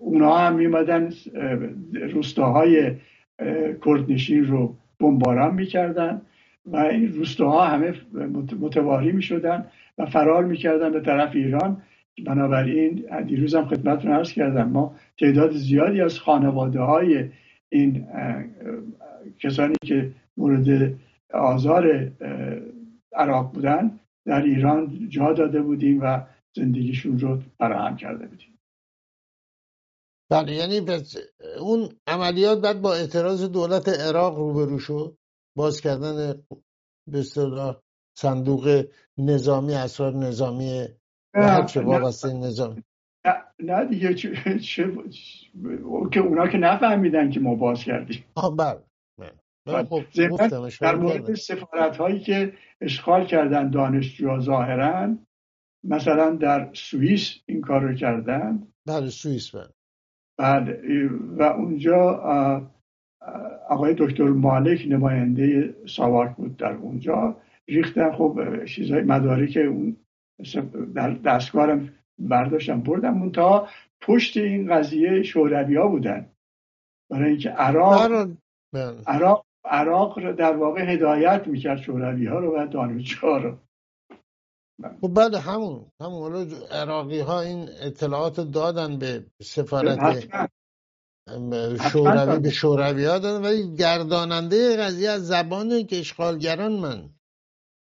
[0.00, 1.12] اونا هم میمدن
[2.12, 2.92] روستاهای
[3.84, 6.22] کردنشین رو بمباران می‌کردن
[6.66, 7.94] و این روستاها همه
[8.60, 9.66] متواری می‌شدن
[9.98, 11.82] و فرار می‌کردن به طرف ایران.
[12.24, 17.30] بنابراین دیروز هم خدمتتون عرض کردم ما تعداد زیادی از خانواده های
[17.68, 18.06] این
[19.38, 20.94] کسانی که مورد
[21.34, 22.12] آزار
[23.12, 26.20] عراق بودن در ایران جا داده بودیم و
[26.56, 28.58] زندگیشون رو فراهم کرده بودیم.
[30.30, 30.80] بله یعنی
[31.60, 35.16] اون عملیات بعد با اعتراض دولت عراق روبرو شد؟
[35.56, 36.42] باز کردن
[37.12, 37.22] به
[38.16, 38.84] صندوق
[39.18, 40.86] نظامی اسرار نظامی
[41.36, 42.82] هر وابسته نظامی
[43.58, 44.92] نه دیگه چه, چه,
[46.12, 48.24] که اونا که نفهمیدن که ما باز کردیم.
[48.34, 48.82] آه بله,
[49.18, 49.84] بله.
[49.84, 50.02] خب
[50.80, 55.16] در مورد سفارت هایی که اشغال کردن دانشجوها ظاهرا
[55.84, 58.68] مثلا در سوئیس این کار رو کردن.
[58.86, 59.68] بله سوئیس بله.
[60.38, 60.68] بعد
[61.36, 62.10] و اونجا
[63.68, 67.36] آقای دکتر مالک نماینده ساواک بود در اونجا.
[67.68, 69.96] ریختن خب چیزای مدارک اون
[70.94, 73.68] در دستگارم برداشتم بردم منتها
[74.00, 76.30] پشت این قضیه شوروی ها بودن.
[77.10, 78.30] برای اینکه عراق
[79.06, 83.58] عراق عراق در واقع هدایت می‌کرد شوروی ها رو و دانشجوها رو.
[85.00, 86.22] خب بله همون همون.
[86.22, 90.28] حالا عراقی ها این اطلاعات دادن به سفارت
[91.92, 97.10] شوروی به شوروی ها دادن ولی گرداننده قضیه از زبان که اشغالگران من.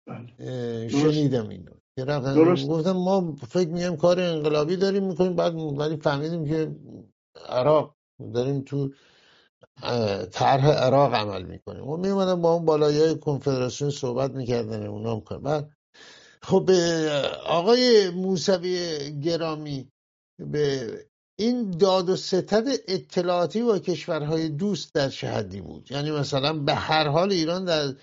[0.08, 0.88] بله.
[0.88, 1.75] شنیدم اینو.
[1.98, 2.68] درست.
[2.68, 6.76] گفتم ما فکر میگم کار انقلابی داریم می‌کنیم بعد ولی فهمیدیم که
[7.50, 7.96] عراق
[8.34, 8.90] داریم تو
[10.32, 11.88] طرح عراق عمل می‌کنیم.
[11.90, 15.70] و میمونم با اون بالایی کنفدراسیون صحبت می‌کردن اونا می‌کنم
[16.42, 16.72] خب
[17.46, 19.92] آقای موسوی گرامی
[20.40, 20.90] به
[21.40, 27.08] این داد و ستد اطلاعاتی با کشورهای دوست در چه بود؟ یعنی مثلا به هر
[27.08, 27.94] حال ایران در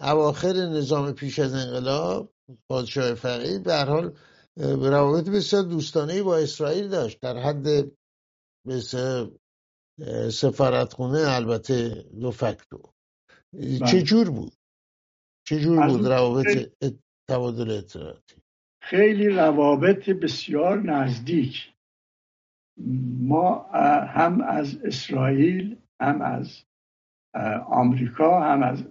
[0.00, 2.32] اواخر نظام پیش از انقلاب
[2.68, 4.16] پادشاه فقید به هر حال
[4.56, 7.20] روابط بسیار دوستانه با اسرائیل داشت.
[7.20, 7.66] در حد
[8.66, 9.30] مثل
[10.32, 12.82] سفارتخونه البته دو فکتو.
[13.52, 13.78] بله.
[13.78, 14.52] چه جور بود؟
[15.46, 16.72] چه جور بود روابط
[17.28, 18.42] تبادل اطلاعاتی؟
[18.82, 21.74] خیلی روابط بسیار نزدیک.
[23.20, 23.68] ما
[24.06, 26.64] هم از اسرائیل هم از
[27.66, 28.84] آمریکا هم از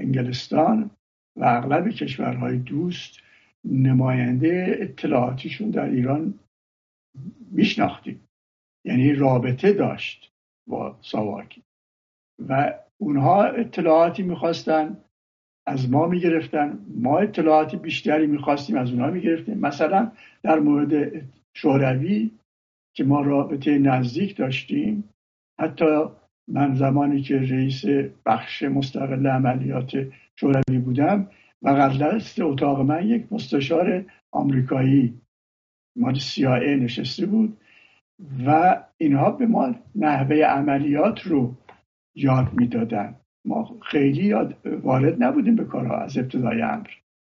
[0.00, 0.90] انگلستان
[1.36, 3.20] و اغلب کشورهای دوست
[3.64, 6.34] نماینده اطلاعاتیشون در ایران
[7.50, 8.28] میشناختیم.
[8.84, 10.32] یعنی رابطه داشت
[10.68, 11.62] با ساواکی.
[12.48, 14.96] و اونها اطلاعاتی می‌خواستن
[15.66, 16.78] از ما می‌گرفتن.
[16.94, 19.58] ما اطلاعاتی بیشتری می‌خواستیم از اونها می‌گرفتیم.
[19.58, 20.12] مثلا
[20.42, 21.22] در مورد
[21.56, 22.30] شوروی
[22.96, 25.04] که ما رابطه نزدیک داشتیم
[25.60, 26.04] حتی
[26.48, 27.84] من زمانی که رئیس
[28.26, 30.06] بخش مستقل عملیات
[30.40, 31.28] شوروی بودم
[31.62, 35.20] و دست اتاق من یک مستشار آمریکایی
[35.96, 37.56] مال CIA نشسته بود
[38.46, 41.54] و اینها به ما نحوه عملیات رو
[42.14, 43.16] یاد می‌دادن.
[43.44, 46.88] ما خیلی یاد وارد نبودیم به کارها از ابتدای امر.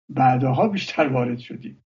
[0.10, 1.84] بعدها بیشتر وارد شدیم.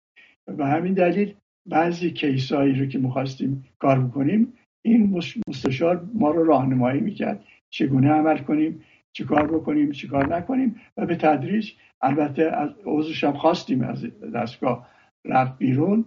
[0.59, 1.35] و همین دلیل
[1.67, 4.53] بعضی کیسایی رو که می‌خواستیم کار بکنیم
[4.85, 7.45] این مستشار ما رو راهنمایی می‌کرد.
[7.71, 8.81] چگونه عمل کنیم؟
[9.13, 14.07] چه کار بکنیم چه کار نکنیم و به تدریج البته از عضوش هم خواستیم از
[14.35, 14.89] دستگاه
[15.25, 16.05] رفت بیرون.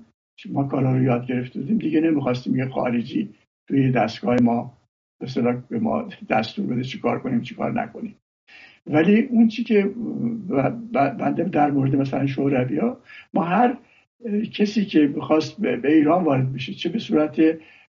[0.50, 1.78] ما کارا رو یاد گرفته بودیم.
[1.78, 3.34] دیگه نمی‌خواستیم یه خارجی
[3.68, 4.78] توی دستگاه ما
[5.70, 8.16] به ما دستور بده چی کار کنیم چی کار نکنیم.
[8.88, 9.92] ولی اون چی که
[10.94, 12.98] بنده در مورد مثلا شوروی ها
[13.34, 13.78] ما هر
[14.54, 17.42] کسی که بخواست به ایران وارد بشه چه به صورت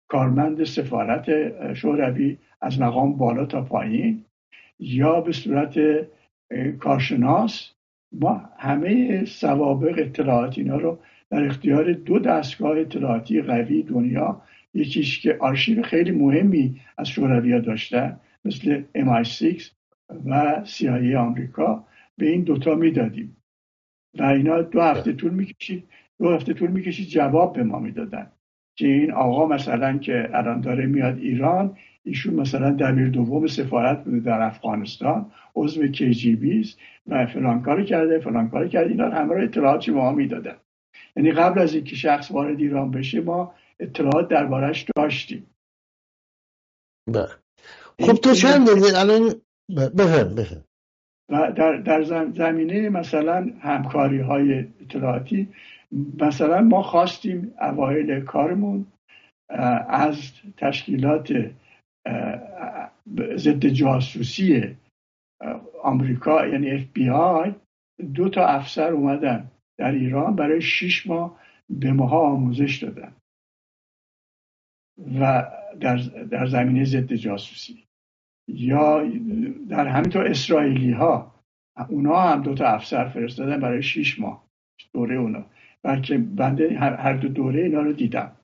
[0.08, 1.26] کارمند سفارت
[1.74, 4.24] شوروی از مقام بالا تا پایین
[4.80, 5.80] یا به صورت
[6.80, 7.72] کارشناس
[8.12, 14.42] ما همه سوابق اطلاعاتی اینا رو در اختیار دو دستگاه اطلاعاتی قوی دنیا
[14.74, 19.63] یکیش که آرشیو خیلی مهمی از شوروی داشتن مثل MI6
[20.26, 21.86] و CIA آمریکا
[22.18, 23.38] به این دوتا می‌دادیم.
[24.20, 25.84] و اینا دو هفته طول می‌کشید
[26.20, 28.32] دو هفته طول می‌کشید جواب به ما می‌دادن
[28.76, 34.20] که این آقا مثلا که الان داره میاد ایران ایشون مثلا دبیر دوم سفارت بوده
[34.20, 38.89] در افغانستان عضو KGB است و فلان کار کرده فلان کار کرده.
[38.89, 40.56] اینا همه رو اطلاعاتی ما می‌دادن.
[41.15, 45.48] یعنی قبل از اینکه شخص وارد ایران بشه ما اطلاعات دربارش داشتیم.
[47.08, 47.30] بله.
[48.00, 49.41] خب تو چند الان
[49.78, 50.63] بفهم بفهم
[51.30, 55.48] و در, در زمینه مثلا همکاری های اطلاعاتی
[56.22, 58.86] مثلا ما خواستیم اوایل کارمون
[59.89, 61.34] از تشکیلات
[63.36, 64.78] ضد جاسوسی
[65.84, 67.56] آمریکا یعنی اف بی آی
[68.13, 71.39] دو تا افسر اومدن در ایران برای شیش ماه
[71.70, 73.13] به ماها آموزش دادن
[75.20, 75.98] و در,
[76.32, 77.84] در زمینه ضد جاسوسی.
[78.48, 79.04] یا
[79.70, 81.36] در همینطور اسرائیلی ها
[81.89, 84.48] اونا هم دو تا افسر فرستادن برای شیش ماه
[84.94, 85.46] دوره اونا.
[85.84, 88.36] بلکه بنده هر, دو دوره اینا رو دیدم.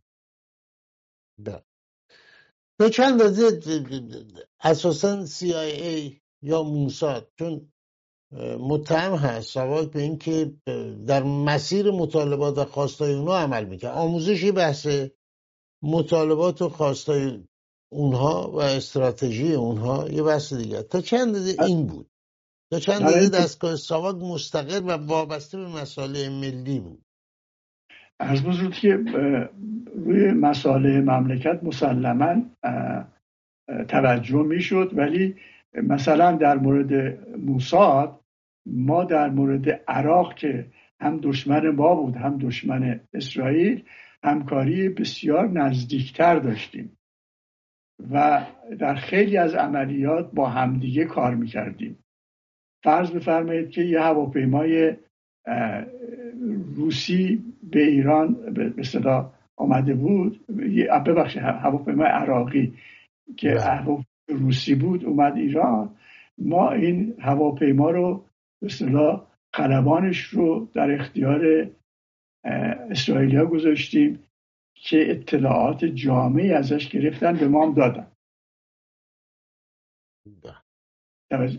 [2.84, 2.90] به.
[2.90, 3.22] چند
[4.60, 6.12] اساسا CIA
[6.42, 7.74] یا موساد چون
[8.60, 10.54] متهم هست سوال به اینکه
[11.08, 14.88] در مسیر مطالبات و خواستای اونا عمل می‌کنه آموزشی بحث
[15.84, 17.44] مطالبات و خواستای
[17.92, 22.10] اونها و استراتژی اونها یه بحث دیگه تا چند این بود؟
[22.72, 27.03] تا چند دستگاه ساواک مستقل و وابسته به مسائل ملی بود؟
[28.20, 28.94] از بزرگ که
[29.96, 32.42] روی مسائل مملکت مسلما
[33.88, 34.92] توجه می‌شد.
[34.96, 35.36] ولی
[35.84, 38.20] مثلا در مورد موساد
[38.66, 40.66] ما در مورد عراق که
[41.00, 43.84] هم دشمن ما بود هم دشمن اسرائیل
[44.24, 46.98] همکاری بسیار نزدیکتر داشتیم.
[48.12, 48.46] و
[48.80, 51.98] در خیلی از عملیات با همدیگه کار می‌کردیم.
[52.84, 54.96] فرض بفرمایید که یه هواپیمای
[56.76, 60.46] روسی به ایران به صدا آمده بود.
[61.06, 62.74] ببخشید هواپیمای عراقی
[63.38, 63.62] که بله.
[63.62, 65.96] هواپیمای روسی بود اومد ایران.
[66.38, 68.26] ما این هواپیما رو
[68.62, 71.70] به اصطلاح خلبانش رو در اختیار
[72.90, 74.20] اسرائیلیا گذاشتیم
[74.76, 78.08] که اطلاعات جامعی ازش گرفتن به ما هم دادن.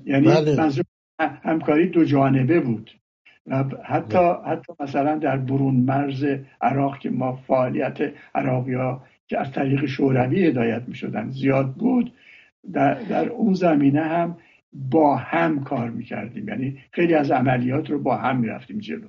[0.07, 0.57] یعنی بله.
[0.57, 0.85] منظور
[1.21, 2.91] همکاری دو جانبه بود.
[3.84, 6.24] حتی حتی مثلا در برون مرز
[6.61, 7.99] عراق که ما فعالیت
[8.34, 12.12] عراقی ها که از طریق شوروی هدایت می شدن زیاد بود
[12.72, 14.36] در, در اون زمینه هم
[14.72, 19.09] با هم کار می کردیم یعنی خیلی از عملیات رو با هم می رفتیم جلو.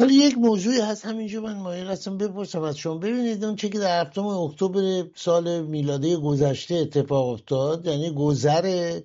[0.00, 2.98] ولی یک موضوعی هست همینجا من مایل هستم بپرسم از شما.
[2.98, 9.00] ببینید اون چه که در هفتم اکتبر سال میلادی گذشته اتفاق افتاد یعنی گذر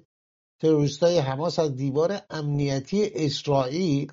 [0.62, 4.12] تروریستای حماس از دیوار امنیتی اسرائیل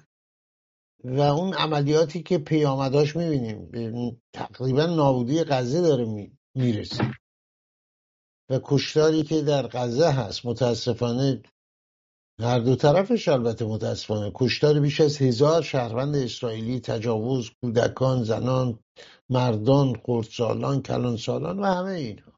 [1.05, 7.05] و اون عملیاتی که پیامداش می‌بینیم تقریبا نابودی غزه داره می‌رسه.
[8.51, 11.43] و کشتاری که در غزه هست متاسفانه
[12.41, 14.33] هر دو طرفش البته متاسفانه.
[14.35, 18.79] کشتار بیش از هزار شهروند اسرائیلی تجاوز کودکان زنان
[19.31, 22.32] مردان خردسالان کلانسالان و همه اینها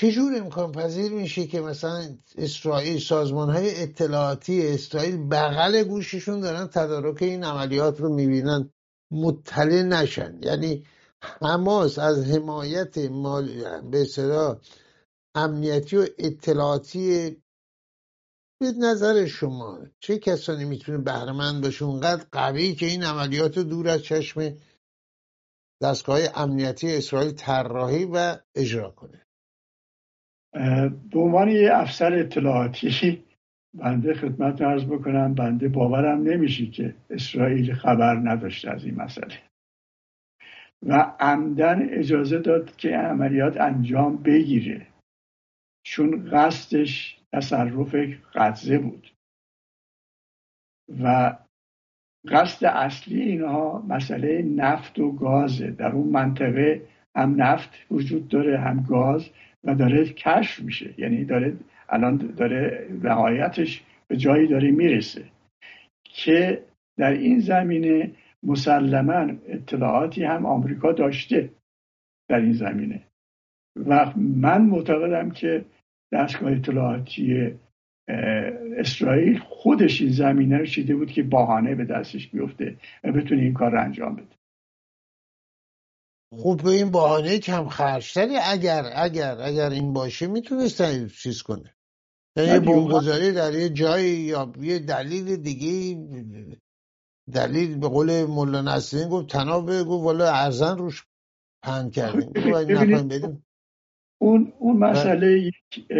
[0.00, 7.22] چجور امکان پذیر میشه که مثلا اسرائیل سازمان های اطلاعاتی اسرائیل بغل گوششون دارن تدارک
[7.22, 8.70] این عملیات رو می‌بینن
[9.10, 10.86] مطلع نشن؟ یعنی
[11.22, 13.48] حماس از حمایت مال
[13.80, 14.06] به
[15.34, 17.36] امنیتی و اطلاعاتی
[18.60, 23.88] به نظر شما چه کسانی می‌تونه بهرمند باشه؟ اونقدر قوی که این عملیات رو دور
[23.88, 24.56] از چشم
[25.82, 29.26] دستگاه امنیتی اسرائیل طراحی و اجرا کنه.
[31.10, 33.24] به عنوان یه افسر اطلاعاتی
[33.74, 39.38] بنده خدمت ارز بکنم بنده باورم نمیشه که اسرائیل خبر نداشته از این مسئله.
[40.82, 44.86] و عمدن اجازه داد که عملیات انجام بگیره
[45.82, 47.96] چون قصدش تصرف
[48.34, 49.12] غزه بود.
[51.02, 51.36] و
[52.28, 55.70] قصد اصلی اینها مسئله نفت و گازه.
[55.70, 59.30] در اون منطقه هم نفت وجود داره هم گاز.
[59.64, 60.94] و داره کشف میشه.
[60.98, 61.56] یعنی داره
[61.88, 65.24] الان داره نهایتش به جایی داره می‌رسه
[66.04, 66.64] که
[66.98, 68.10] در این زمینه
[68.42, 71.50] مسلما اطلاعاتی هم آمریکا داشته
[72.28, 73.02] در این زمینه.
[73.76, 75.64] و من معتقدم که
[76.12, 77.54] دستگاه اطلاعاتی
[78.76, 83.52] اسرائیل خودش این زمینه رو چیده بود که باهانه به دستش بیفته و بتونه این
[83.52, 84.39] کار رو انجام بده.
[86.32, 91.74] خوب به این بهانه کم خرشتری اگر اگر اگر این باشه می‌تونست چیز کنه.
[92.36, 95.96] یعنی بمبگذاری در یه جایی یا یه دلیل دیگه
[97.32, 101.06] دلیل به قول مولا نسرین گفت تناب گفت والا ارزن روش
[101.64, 102.30] پهن کردیم.
[103.08, 103.44] بدیم.
[104.20, 105.90] اون اون مسئله یک,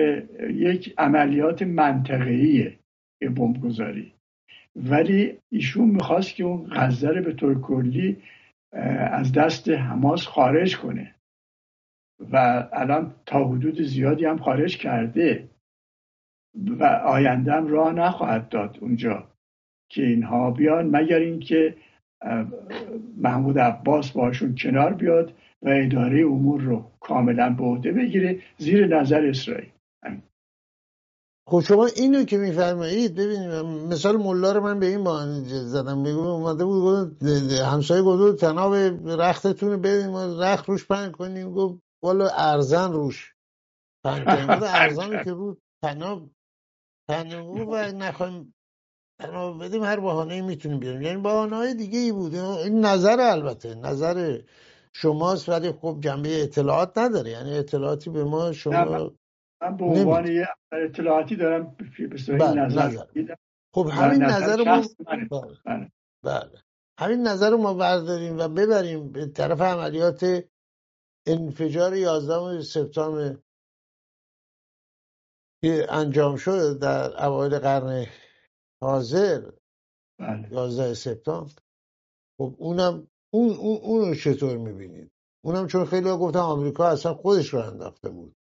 [0.54, 2.78] یک عملیات منطقه‌ایه
[3.20, 4.12] بمبگذاری.
[4.76, 8.22] ولی ایشون می‌خواست که اون غزه رو به طور کلی
[9.12, 11.14] از دست حماس خارج کنه.
[12.32, 15.48] و الان تا حدود زیادی هم خارج کرده.
[16.54, 19.28] و آینده هم راه نخواهد داد اونجا
[19.88, 21.76] که اینها بیان مگر اینکه
[23.16, 29.26] محمود عباس باشون کنار بیاد و اداره امور رو کاملا به عهده بگیره زیر نظر
[29.26, 29.70] اسرائیل.
[31.50, 33.50] خب شما اینو که میفرمایید ببینید
[33.92, 36.02] مثال ملا رو من به این بحانه زدم.
[36.02, 37.22] بگم اومده بود
[37.52, 38.74] همسایه گفت تناب
[39.20, 41.54] رختتون رو بدیم رخت روش پنگ کنیم.
[41.54, 43.34] گفت والا ارزن روش
[44.04, 44.50] پنگ کنیم.
[44.80, 46.30] ارزانی که رو تناب
[47.08, 48.54] تناب و نخواهیم
[49.20, 51.02] تناب بدیم هر بحانه می‌تونیم بیاریم.
[51.02, 52.34] یعنی بحانه های دیگه ای بود.
[52.34, 54.40] این نظر البته نظر
[54.92, 57.30] شماست ولی خب جنبه اطلاعات نداره.
[57.30, 59.10] یعنی اطلاعاتی به ما شما
[59.62, 63.04] من به عنوان یه اطلاعاتی دارم به بله، نظر
[63.74, 64.82] خب همین نظر ما
[65.64, 65.90] بله.
[66.24, 66.62] بله.
[66.98, 70.44] همین نظر رو ما برداریم و ببریم به طرف عملیات
[71.26, 73.36] انفجار 11 سپتامبر
[75.62, 78.06] که انجام شد در اوایل قرن
[78.82, 79.50] حاضر
[80.18, 80.52] بله.
[80.52, 81.52] 11 سپتامبر.
[82.38, 85.10] خب اونم اون اون اون چطور می‌بینید؟
[85.44, 88.36] اونم چون خیلی ها گفتن آمریکا اصلا خودش رو انداخته بود.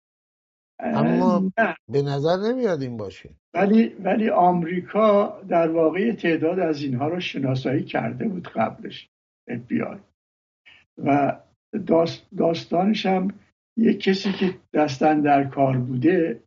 [0.82, 1.52] اما
[1.88, 3.30] به نظر نمیاد این باشه.
[3.54, 9.08] ولی ولی آمریکا در واقع تعداد از اینها رو شناسایی کرده بود قبلش
[9.50, 9.98] FBI
[10.98, 11.36] و
[12.36, 13.28] داستانش هم
[13.76, 16.42] یک کسی که دستن در کار بوده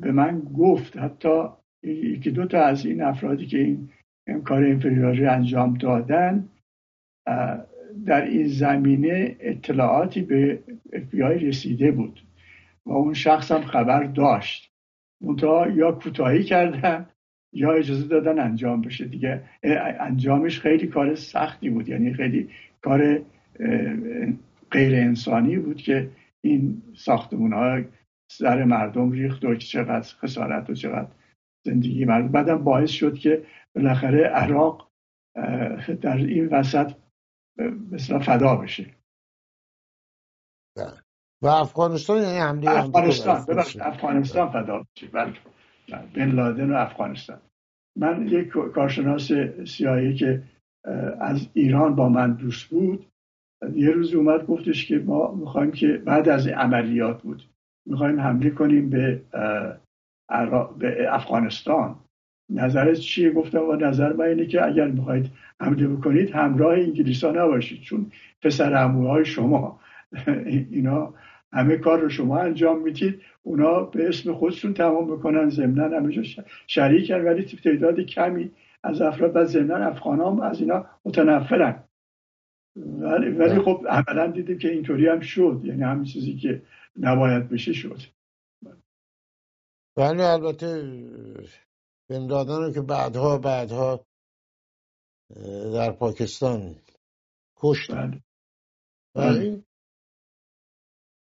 [0.00, 0.96] به من گفت.
[0.96, 1.42] حتی
[1.82, 6.48] یکی دو تا از این افرادی که این کار انفجاری انجام دادن
[8.06, 12.20] در این زمینه اطلاعاتی به FBI رسیده بود.
[12.88, 14.72] و اون شخص هم خبر داشت.
[15.20, 17.06] منتها یا کوتاهی کردن
[17.52, 19.04] یا اجازه دادن انجام بشه.
[19.04, 19.42] دیگه
[20.00, 21.88] انجامش خیلی کار سختی بود.
[21.88, 22.50] یعنی خیلی
[22.82, 23.20] کار
[24.70, 26.10] غیر انسانی بود که
[26.40, 27.80] این ساختمون ها
[28.30, 31.08] سر مردم ریخت و چقدر خسارت و چقدر
[31.66, 33.42] زندگی مردم بعدم باعث شد که
[33.74, 34.90] بالاخره عراق
[36.00, 36.92] در این وسط
[37.92, 38.86] مثلا فدا بشه.
[41.42, 43.36] و افغانستان یعنی حمله افغانستان.
[43.80, 45.32] افغانستان فدا بله.
[46.14, 47.38] بن لادن و افغانستان.
[47.96, 49.30] من یک کارشناس
[49.66, 50.42] سیایی که
[51.20, 53.06] از ایران با من دوست بود
[53.74, 57.42] یه روز اومد گفتش که ما می‌خوایم که بعد از عملیات بود
[57.86, 59.22] می‌خوایم حمله کنیم به,
[60.78, 61.96] به افغانستان.
[62.50, 65.30] نظرت چیه؟ گفتم و نظر من اینه که اگر می‌خواید
[65.60, 68.12] حمله بکنید همراه انگلیس ها نباشید چون
[68.42, 69.80] پسر های شما.
[70.70, 71.14] اینا
[71.52, 73.22] همه کار رو شما انجام می‌دید.
[73.42, 76.22] اونا به اسم خودشون تمام بکنن ضمنا همه جا
[76.66, 78.50] شریکن ولی تعداد کمی
[78.82, 81.84] از افراد و ضمنا افغان هم از اینا متنفرن.
[82.76, 85.60] ولی, ولی خب عملا دیدیم که اینطوری هم شد.
[85.64, 86.62] یعنی همین چیزی که
[86.96, 88.00] نباید بشه شد.
[89.96, 90.82] بله البته
[92.10, 94.06] بن رو که بعدها بعدها
[95.74, 96.74] در پاکستان
[97.56, 98.20] کشتن.
[99.14, 99.38] بله.
[99.40, 99.62] بله.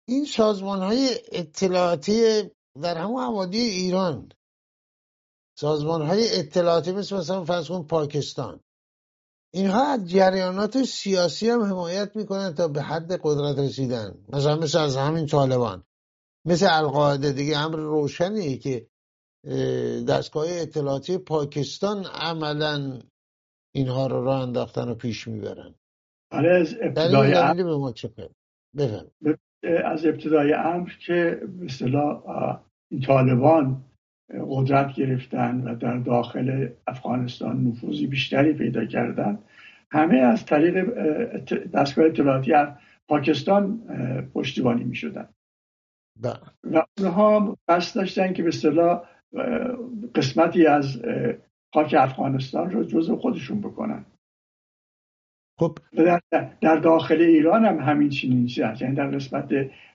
[0.07, 2.43] این سازمان های اطلاعاتی
[2.81, 4.29] در همون حوادی ایران.
[5.57, 8.59] سازمان های اطلاعاتی مثل مثلا فرض کن پاکستان.
[9.53, 14.25] اینها از جریانات سیاسی هم حمایت می‌کنن تا به حد قدرت رسیدن.
[14.29, 15.83] مثلا مثل از همین طالبان.
[16.45, 18.87] مثل القاعده دیگه امر روشنیه که
[20.07, 23.01] دستگاه اطلاعاتی پاکستان عملا
[23.75, 25.75] اینها رو راه انداختن و پیش می‌برن.
[26.31, 27.33] آره از ابتدای
[29.63, 32.21] از ابتدای امر که مثلا
[32.91, 33.83] این طالبان
[34.49, 39.39] قدرت گرفتن و در داخل افغانستان نفوذی بیشتری پیدا کردن.
[39.91, 40.93] همه از طریق
[41.73, 42.53] دستگاه اطلاعاتی
[43.07, 43.79] پاکستان
[44.33, 45.29] پشتیبانی می شدن
[46.21, 46.39] بله.
[46.63, 49.01] و اونها قصد داشتن که به اصطلاح
[50.15, 51.01] قسمتی از
[51.73, 54.05] خاک افغانستان رو جز خودشون بکنن.
[55.59, 56.21] خب در,
[56.61, 59.49] در داخل ایران هم همین چنین هست یعنی در قسمت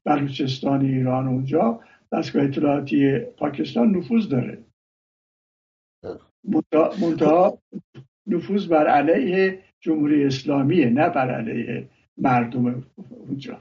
[0.04, 1.80] بلوچستان ایران اونجا
[2.12, 4.64] دستگاه اطلاعاتی پاکستان نفوذ داره.
[7.00, 7.58] منتها
[8.26, 13.60] نفوذ بر علیه جمهوری اسلامیه نه بر علیه مردم اونجا.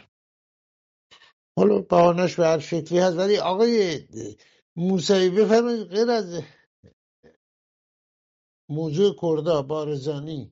[1.58, 3.99] حالا بهانش به هر شکلی هست ولی آقای
[4.76, 6.43] موسوی بفرمایید غیر از
[8.70, 10.52] موضوع کردا بارزانی.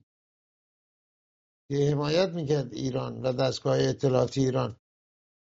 [1.70, 4.76] که حمایت می‌کرد ایران و دستگاه اطلاعاتی ایران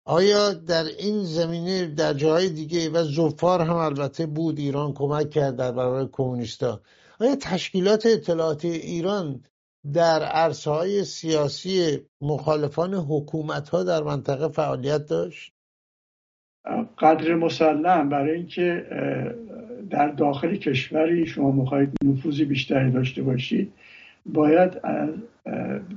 [0.06, 5.56] آیا در این زمینه در جاهای دیگه و زفار هم البته بود ایران کمک کرد
[5.56, 6.82] در برابر کمونیستا
[7.20, 9.44] آیا تشکیلات اطلاعاتی ایران
[9.94, 15.54] در عرصه سیاسی مخالفان حکومت ها در منطقه فعالیت داشت؟
[17.00, 18.86] قدر مسلم برای اینکه
[19.90, 23.74] در داخل کشوری شما می‌خواهید نفوذی بیشتری داشته باشید
[24.34, 24.82] باید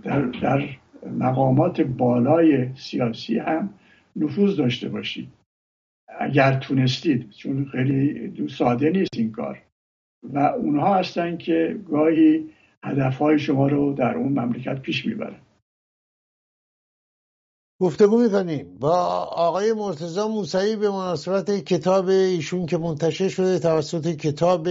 [0.03, 0.69] در, در
[1.07, 3.75] مقامات بالای سیاسی هم
[4.17, 5.29] نفوذ داشته باشید.
[6.19, 9.63] اگر تونستید چون خیلی ساده نیست این کار.
[10.23, 12.51] و اونها هستن که گاهی
[12.83, 15.41] هدفهای شما رو در اون مملکت پیش می‌برن.
[17.81, 18.79] گفتگو می‌کنیم.
[18.79, 18.97] با
[19.37, 24.69] آقای مرتزا موسعی به مناسبت کتاب ایشون که منتشر شده توسط کتاب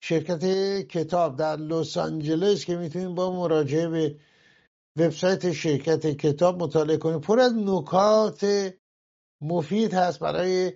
[0.00, 0.44] شرکت
[0.88, 4.16] کتاب در لس آنجلس که می‌تونیم با مراجعه به
[4.96, 8.72] وبسایت شرکت کتاب مطالعه کنیم پر از نکات
[9.40, 10.72] مفید هست برای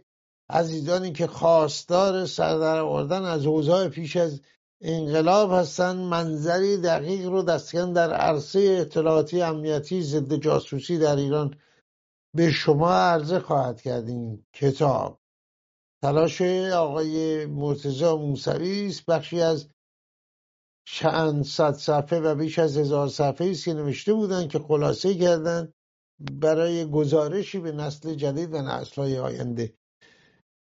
[0.50, 4.40] عزیزانی که خواستار سردر آوردن از اوضاع پیش از
[4.80, 5.96] انقلاب هستن.
[5.96, 11.56] منظری دقیق رو دستکن در عرصه اطلاعاتی امنیتی ضد جاسوسی در ایران
[12.36, 15.18] به شما عرضه خواهد کرد این کتاب.
[16.04, 16.42] تلاش
[16.72, 19.06] آقای مرتزا موسوی است.
[19.06, 19.68] بخشی از
[20.86, 25.74] چند صد صفحه و بیش از هزار صفحه است که نوشته بودند که خلاصه کردند
[26.32, 29.74] برای گزارشی به نسل جدید و نسلهای آینده.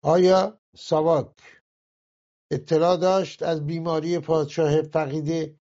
[0.04, 1.62] آیا ساواک
[2.52, 5.60] اطلاع داشت از بیماری پادشاه فقید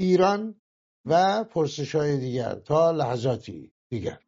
[0.00, 0.60] ایران
[1.06, 4.23] و پرسش های دیگر تا لحظاتی دیگر؟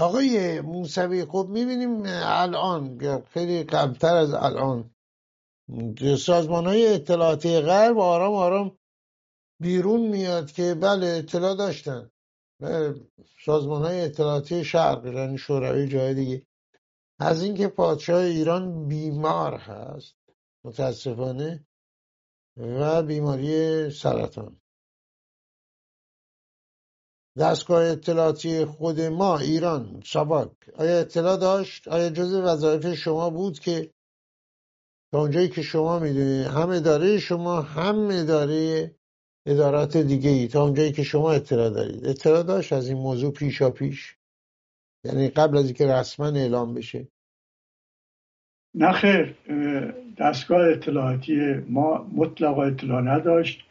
[0.00, 4.90] آقای موسوی خب می‌بینیم الان خیلی قبلتر از الان
[6.18, 8.78] سازمان های اطلاعاتی غرب آرام آرام
[9.60, 12.10] بیرون میاد که بله اطلاع داشتن.
[13.44, 16.46] سازمان های اطلاعاتی شرق یعنی شوروی جای دیگه.
[17.18, 20.14] از اینکه پادشاه ایران بیمار هست
[20.64, 21.66] متاسفانه
[22.56, 24.60] و بیماری سرطان.
[27.40, 30.02] دستگاه اطلاعاتی خود ما ایران.
[30.04, 33.90] ساباک آیا اطلاع داشت؟ آیا جز وظایف شما بود که
[35.12, 38.94] تا اونجایی که شما می‌دونید هم اداره شما هم اداره
[39.46, 42.06] ادارات دیگه ای تا اونجایی که شما اطلاع دارید.
[42.06, 44.16] اطلاع داشت از این موضوع پیشا پیش.
[45.04, 47.08] یعنی قبل از اینکه رسما اعلام بشه.
[48.74, 49.36] نه خیر.
[50.18, 53.69] دستگاه اطلاعاتی ما مطلق اطلاع نداشت.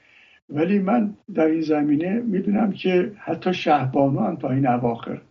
[0.50, 5.22] ولی من در این زمینه می‌دونم که حتی شهبانو هم تا این اواخر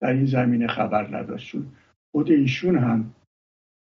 [0.00, 1.56] در این زمینه خبر نداشت
[2.12, 3.14] خود ایشون هم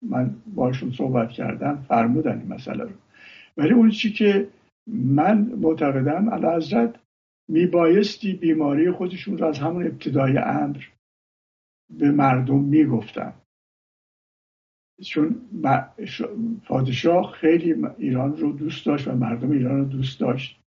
[0.03, 2.91] من باشون صحبت کردم فرمودن این مسئله رو.
[3.57, 4.49] ولی اون چی که
[4.87, 6.95] من معتقدم علا حضرت
[7.49, 10.85] میبایستی بیماری خودشون رو از همون ابتدای امر
[11.91, 13.33] به مردم می‌گفتن.
[15.05, 15.41] چون
[16.65, 20.61] پادشاه خیلی ایران رو دوست داشت و مردم ایران رو دوست داشت.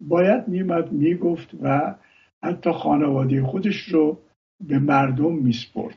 [0.00, 1.94] باید میمد می‌گفت و
[2.42, 4.18] حتی خانواده خودش رو
[4.60, 5.96] به مردم میسپرد.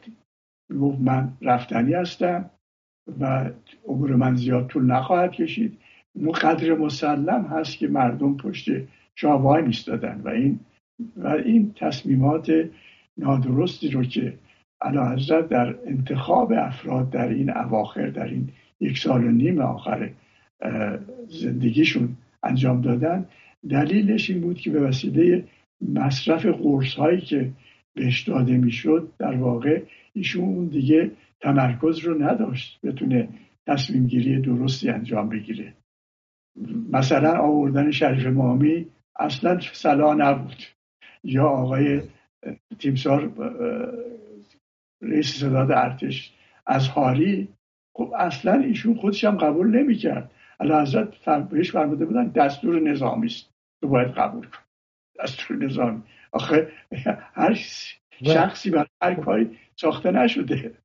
[0.70, 2.50] می‌گفت من رفتنی هستم
[3.20, 3.50] و
[3.88, 5.78] امور من زیاد طول نخواهد کشید.
[6.16, 8.70] اون قدر مسلم هست که مردم پشت
[9.16, 10.60] شاه وای میستادن و این
[11.18, 12.52] و این تصمیمات
[13.18, 14.34] نادرستی رو که
[14.82, 18.50] علا حضرت در انتخاب افراد در این اواخر در این
[18.80, 20.10] یک سال و نیم آخر
[21.28, 22.10] زندگیشون
[22.44, 23.26] انجام دادن
[23.70, 25.46] دلیلش این بود که به وسیله
[25.94, 27.52] مصرف قرص هایی که
[27.94, 29.82] بهش داده می‌شد در واقع
[30.14, 31.12] ایشون دیگه
[31.42, 33.30] تمرکز رو نداشت بتونه
[33.68, 35.74] تصمیم گیری درستی انجام بگیره.
[36.92, 38.86] مثلا آوردن شریف مامی
[39.20, 40.64] اصلا سلا نبود.
[41.24, 42.02] یا آقای
[42.80, 43.32] تیمسار
[45.02, 46.34] رئیس صداد ارتش
[46.68, 47.48] از هاری
[47.96, 50.32] خب اصلا ایشون خودش هم قبول نمی‌کرد.
[50.60, 53.53] علا حضرت بهش فرموده بودن دستور نظامی است
[53.88, 54.60] باید قبول کن
[55.24, 56.04] دستور نظامی.
[56.32, 56.72] آخه
[57.34, 57.54] هر
[58.26, 60.78] شخصی بر هر کاری ساخته نشده.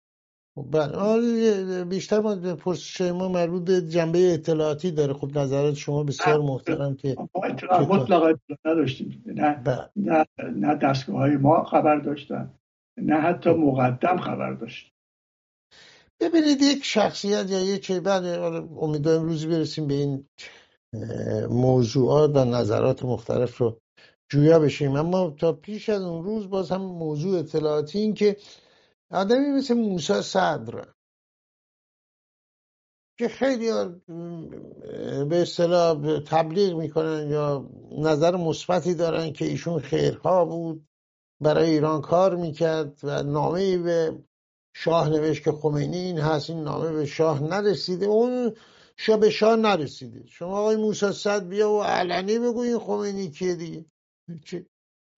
[0.56, 1.84] بله.
[1.84, 5.12] بیشتر ما پرسش ما مربوط به جنبه اطلاعاتی داره.
[5.12, 9.22] خب نظرات شما بسیار محترم که ما اطلاع مطلق اطلاع نداشتیم.
[9.26, 9.88] نه, بله.
[9.96, 12.54] نه, نه دستگاه های ما خبر داشتن.
[12.96, 14.92] نه حتی مقدم خبر داشت.
[16.20, 18.24] ببینید یک شخصیت یا یک چه بعد
[18.80, 20.24] امیدوارم روزی برسیم به این
[21.50, 23.78] موضوعات و نظرات مختلف رو
[24.28, 24.96] جویا بشیم.
[24.96, 28.36] اما تا پیش از اون روز باز هم موضوع اطلاعاتی این که
[29.10, 30.88] آدمی مثل موسا صدر
[33.18, 33.70] که خیلی
[35.28, 40.88] به اصطلاح تبلیغ می‌کنن یا نظر مثبتی دارن که ایشون خیرها بود
[41.40, 44.24] برای ایران کار می‌کرد و نامه به
[44.76, 48.06] شاه نوشت که خمینی این هست این نامه به شاه نرسیده.
[48.06, 48.54] اون
[48.98, 53.54] شاه به شاه نرسیده شما آقای موسی صد بیا و علنی بگو این خمینی کیه
[53.54, 53.86] دیگه.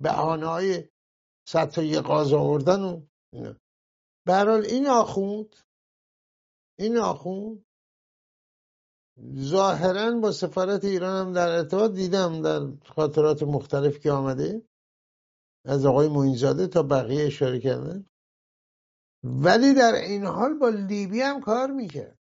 [0.02, 0.88] بهانه های
[1.48, 3.06] صد تا یه قاز آوردن و
[4.26, 5.56] برحال این آخوند
[6.78, 7.64] این آخوند
[9.34, 14.62] ظاهرا با سفارت ایران هم در ارتباط دیدم در خاطرات مختلف که آمده
[15.66, 18.06] از آقای موینزاده تا بقیه اشاره کردن.
[19.24, 22.19] ولی در این حال با لیبی هم کار می‌کرد.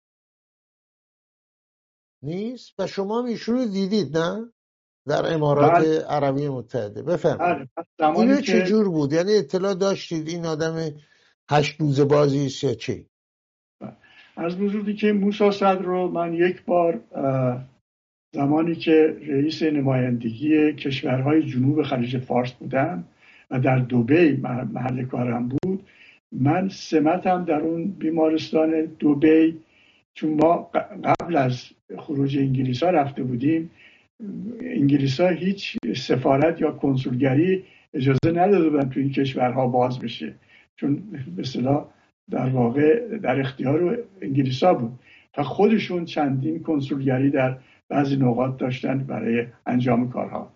[2.23, 4.53] نیست و شما ایشون رو دیدید نه؟
[5.09, 6.01] در امارات بله.
[6.01, 7.03] عربی متحده.
[7.03, 7.69] بفرمایید.
[7.99, 8.19] بله.
[8.19, 8.43] اینو که...
[8.43, 10.91] چجور بود؟ یعنی اطلاع داشتید این آدم
[11.51, 13.07] هشت روز بازی است یا چی؟
[14.37, 17.01] از بزرگی که موسا صدر رو من یک بار
[18.35, 23.05] زمانی که رئیس نمایندگی کشورهای جنوب خلیج فارس بودم
[23.51, 24.37] و در دوبی
[24.73, 25.87] محل کارم بود
[26.33, 29.61] من سمتم در اون بیمارستان دوبی
[30.15, 30.71] چون ما
[31.05, 31.65] قبل از
[31.99, 33.71] خروج انگلیس ها رفته بودیم
[34.61, 40.35] انگلیس ها هیچ سفارت یا کنسولگری اجازه نداده بودن تو این کشورها باز بشه.
[40.77, 41.03] چون
[41.37, 41.87] به صلاح
[42.31, 44.99] در واقع در اختیار انگلیس ها بود.
[45.39, 47.59] و خودشون چندین کنسولگری در
[47.89, 50.53] بعضی نقاط داشتن برای انجام کارها.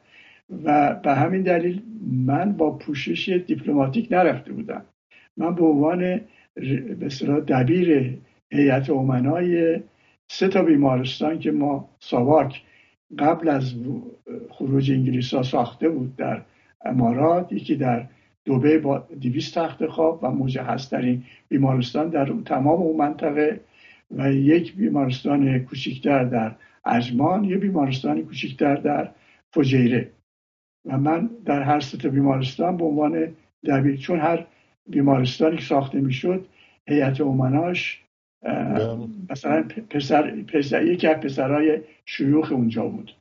[0.65, 1.83] و به همین دلیل
[2.27, 4.85] من با پوشش دیپلماتیک نرفته بودم.
[5.37, 6.21] من به عنوان
[6.99, 7.09] به
[7.49, 8.19] دبیر
[8.53, 9.81] هیئت امنای
[10.29, 12.63] سه تا بیمارستان که ما ساواک
[13.19, 13.75] قبل از
[14.51, 16.43] خروج انگلیس ها ساخته بود در
[16.85, 18.09] امارات یکی در
[18.45, 23.61] دوبه با دیویست تخت خواب و مجهز این بیمارستان در تمام اون منطقه
[24.11, 29.11] و یک بیمارستان کوچکتر در اجمان یه بیمارستان کوچکتر در
[29.51, 30.11] فجیره.
[30.85, 34.47] و من در هر سطح بیمارستان به عنوان دبیر چون هر
[34.87, 36.47] بیمارستانی ساخته می‌شد
[36.89, 38.06] هیئت امناش
[39.31, 43.17] مثلا پسر, پسر یکی از پسرهای شیوخ اونجا بود.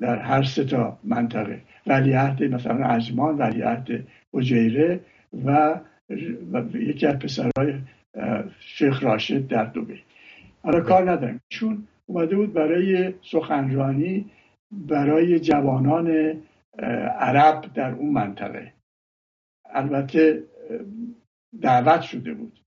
[0.00, 1.62] در هر سه تا منطقه.
[1.86, 5.00] ولیعهد مثلا عجمان ولیعهد اجیره
[5.44, 5.80] و,
[6.52, 7.74] و یکی از پسرهای
[8.60, 9.98] شیخ راشد در دوبه
[10.62, 14.30] حالا کار ندارم چون اومده بود برای سخنرانی
[14.72, 16.36] برای جوانان
[17.18, 18.72] عرب در اون منطقه.
[19.64, 20.44] البته
[21.60, 22.60] دعوت شده بود.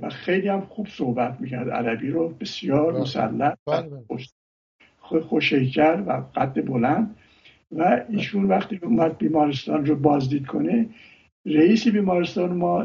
[0.00, 1.70] و خیلی هم خوب صحبت می‌کرد.
[1.70, 3.00] عربی رو بسیار بله.
[3.00, 5.20] مسلط بله، بله.
[5.20, 7.16] خوشیکر و قد بلند.
[7.72, 10.88] و ایشون وقتی اومد بیمارستان رو بازدید کنه
[11.46, 12.84] رئیس بیمارستان ما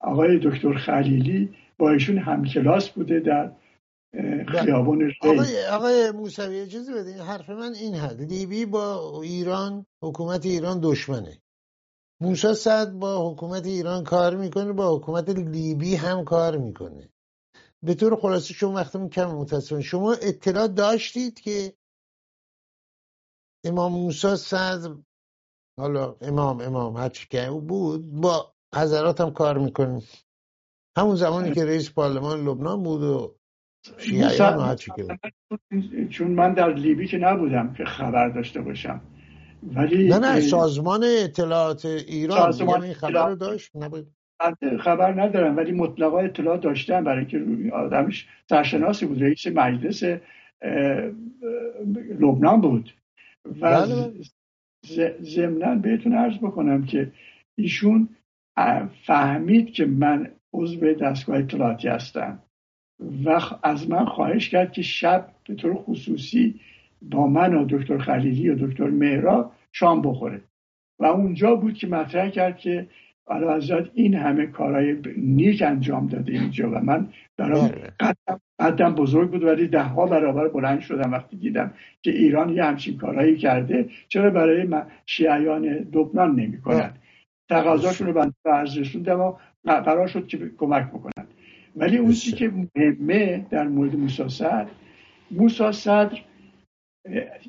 [0.00, 3.50] آقای دکتر خلیلی با ایشون همکلاس بوده در
[4.48, 10.46] خیابون ری آقای, آقای موسوی اجازه بدین حرف من این هست لیبی با ایران حکومت
[10.46, 11.38] ایران دشمنه.
[12.24, 17.08] موسا صد با حکومت ایران کار می‌کنه با حکومت لیبی هم کار می‌کنه.
[17.82, 21.72] به طور خلاصه شما وقتی کم متاسفم شما اطلاع داشتید که
[23.64, 24.94] امام موسا صدر
[25.78, 30.02] حالا امام امام هرچی که او بود با حضرات هم کار می‌کنه.
[30.98, 33.36] همون زمانی که رئیس پارلمان لبنان بود و
[33.98, 35.20] شیعیان و هرچی که بود.
[36.10, 39.00] چون من در لیبی که نبودم که خبر داشته باشم.
[39.74, 44.06] ولی نه نه سازمان اطلاعات ایران سازمان این خبر رو داشت؟ نبود
[44.80, 50.02] خبر ندارم ولی مطلقا اطلاع داشتم برای که آدمش سرشناسی بود رئیس مجلس
[52.20, 52.94] لبنان بود.
[53.44, 55.16] و بله، بله.
[55.22, 57.12] ضمنا بهتون عرض بکنم که
[57.54, 58.08] ایشون
[59.06, 62.38] فهمید که من عضو دستگاه اطلاعاتی هستم.
[63.24, 66.60] و از من خواهش کرد که شب به طور خصوصی
[67.02, 70.40] با من و دکتر خلیلی و دکتر مهرا شام بخوره
[70.98, 72.88] و اونجا بود که مطرح کرد که
[73.26, 73.60] حالا
[73.94, 77.92] این همه کارهای نیک انجام داده اینجا و من برام بله.
[78.58, 82.96] قدم, بزرگ بود ولی ده ها برابر بلند شدم وقتی دیدم که ایران یه همچین
[82.96, 84.68] کارهایی کرده چرا برای
[85.06, 86.94] شیعیان لبنان نمی‌کنن.
[87.48, 89.32] تقاضاشون رو بنده ارز رسوندم و
[89.64, 91.26] قرار شد که کمک بکنن
[91.76, 94.66] ولی اون که مهمه در مورد موسا صدر
[95.30, 96.18] موسا صدر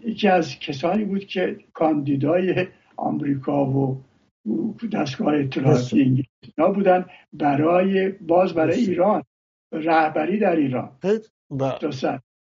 [0.04, 4.04] یکی از کسانی بود که کاندیدای آمریکا و
[4.94, 6.26] دستگاه اطلاعاتی انگلیس
[6.76, 9.24] بودن برای باز برای ایران
[9.72, 10.90] رهبری در ایران.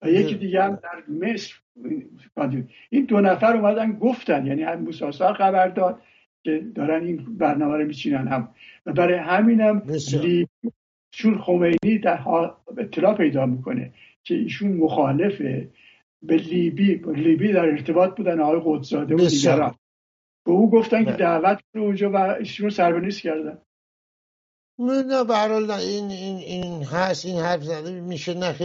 [0.02, 1.54] و یکی دیگه هم در مصر
[2.90, 6.02] این دو نفر اومدن گفتن یعنی هم موساسار خبر داد
[6.44, 8.50] که دارن این برنامه رو میچینن هم.
[8.86, 9.82] و برای همینم
[11.12, 12.20] چون خمینی در
[12.78, 13.92] اطلاع پیدا می‌کنه
[14.24, 15.70] که ایشون مخالفه.
[16.22, 19.76] به لیبی با لیبی در ارتباط بودن آقای قدساده و دیگران.
[20.46, 21.18] به او گفتن که بله.
[21.18, 23.58] دعوت کنه اونجا و ایشون سربنیست کردن.
[24.80, 25.34] نه به
[25.68, 28.56] نه این این این هست این حرف زده میشه نه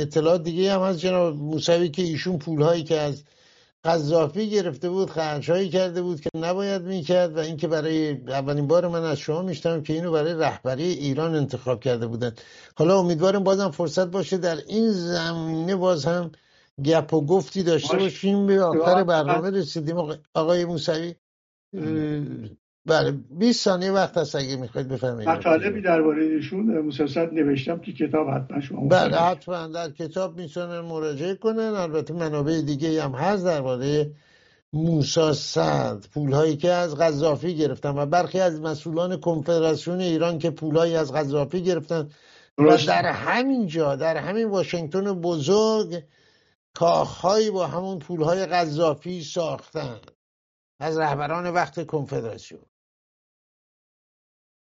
[0.00, 3.24] اطلاعات دیگه هم از جناب موسوی که ایشون پولهایی که از
[3.84, 9.02] قذافی گرفته بود خرجهایی کرده بود که نباید می‌کرد و اینکه برای اولین بار من
[9.02, 12.32] از شما میشتم که اینو برای رهبری ایران انتخاب کرده بودن.
[12.76, 16.30] حالا امیدوارم بازم فرصت باشه در این زمینه باز هم
[16.84, 19.96] گپ و گفتی داشته باشیم به آخر برنامه رسیدیم.
[20.34, 21.14] آقای موسوی
[22.86, 25.28] بله 20 ثانیه وقت هست اگه می‌خواید بفرمایید.
[25.28, 31.34] مطالبی درباره ایشون مسلسل نوشتم که کتاب حتما شما بله حتما در کتاب می‌تونن مراجعه
[31.34, 34.10] کنن البته منابع دیگه هم هست درباره
[34.72, 40.96] موسا صد پولهایی که از قذافی گرفتن و برخی از مسئولان کنفدراسیون ایران که پولهایی
[40.96, 42.08] از قذافی گرفتن.
[42.58, 46.02] و در همین جا در همین واشنگتن بزرگ
[46.74, 50.00] کاخهایی با همون پولهای قذافی ساختن.
[50.80, 52.64] از رهبران وقت کنفدراسیون.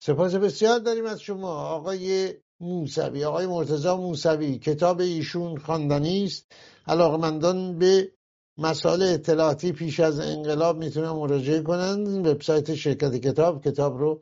[0.03, 1.53] سپاس بسیار داریم از شما.
[1.53, 6.51] آقای موسوی آقای مرتزا موسوی کتاب ایشون خواندنی است.
[6.87, 8.11] علاقمندان به
[8.57, 12.27] مسائل اطلاعاتی پیش از انقلاب می‌تونن مراجعه کنند.
[12.27, 14.21] وبسایت شرکت کتاب کتاب رو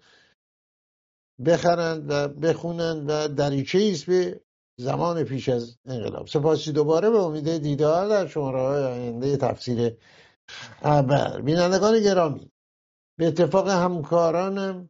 [1.46, 4.42] بخرند و بخونند و دریچه است به
[4.78, 6.28] زمان پیش از انقلاب.
[6.28, 9.98] سپاسی دوباره به امید دیدار در شماره های آینده تفسیر
[10.84, 12.52] خبر بینندگان گرامی
[13.20, 14.90] به اتفاق همکارانم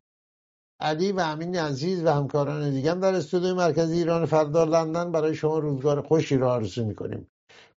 [0.80, 5.60] علی و امین عزیز و همکاران دیگم در استودیوی مرکزی ایران فردا لندن برای شما
[5.60, 7.28] روزگار خوشی را آرزو می‌کنیم.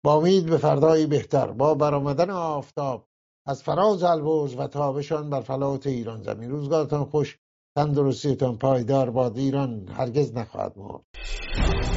[0.04, 3.08] با امید به فردایی بهتر با برآمدن آفتاب
[3.48, 6.52] از فراز البرز و تابشان بر فلات ایران زمین.
[6.52, 7.38] روزگارتان خوش
[7.78, 11.97] تندرستیتان پایدار باد ایران هرگز نخواهد مرد.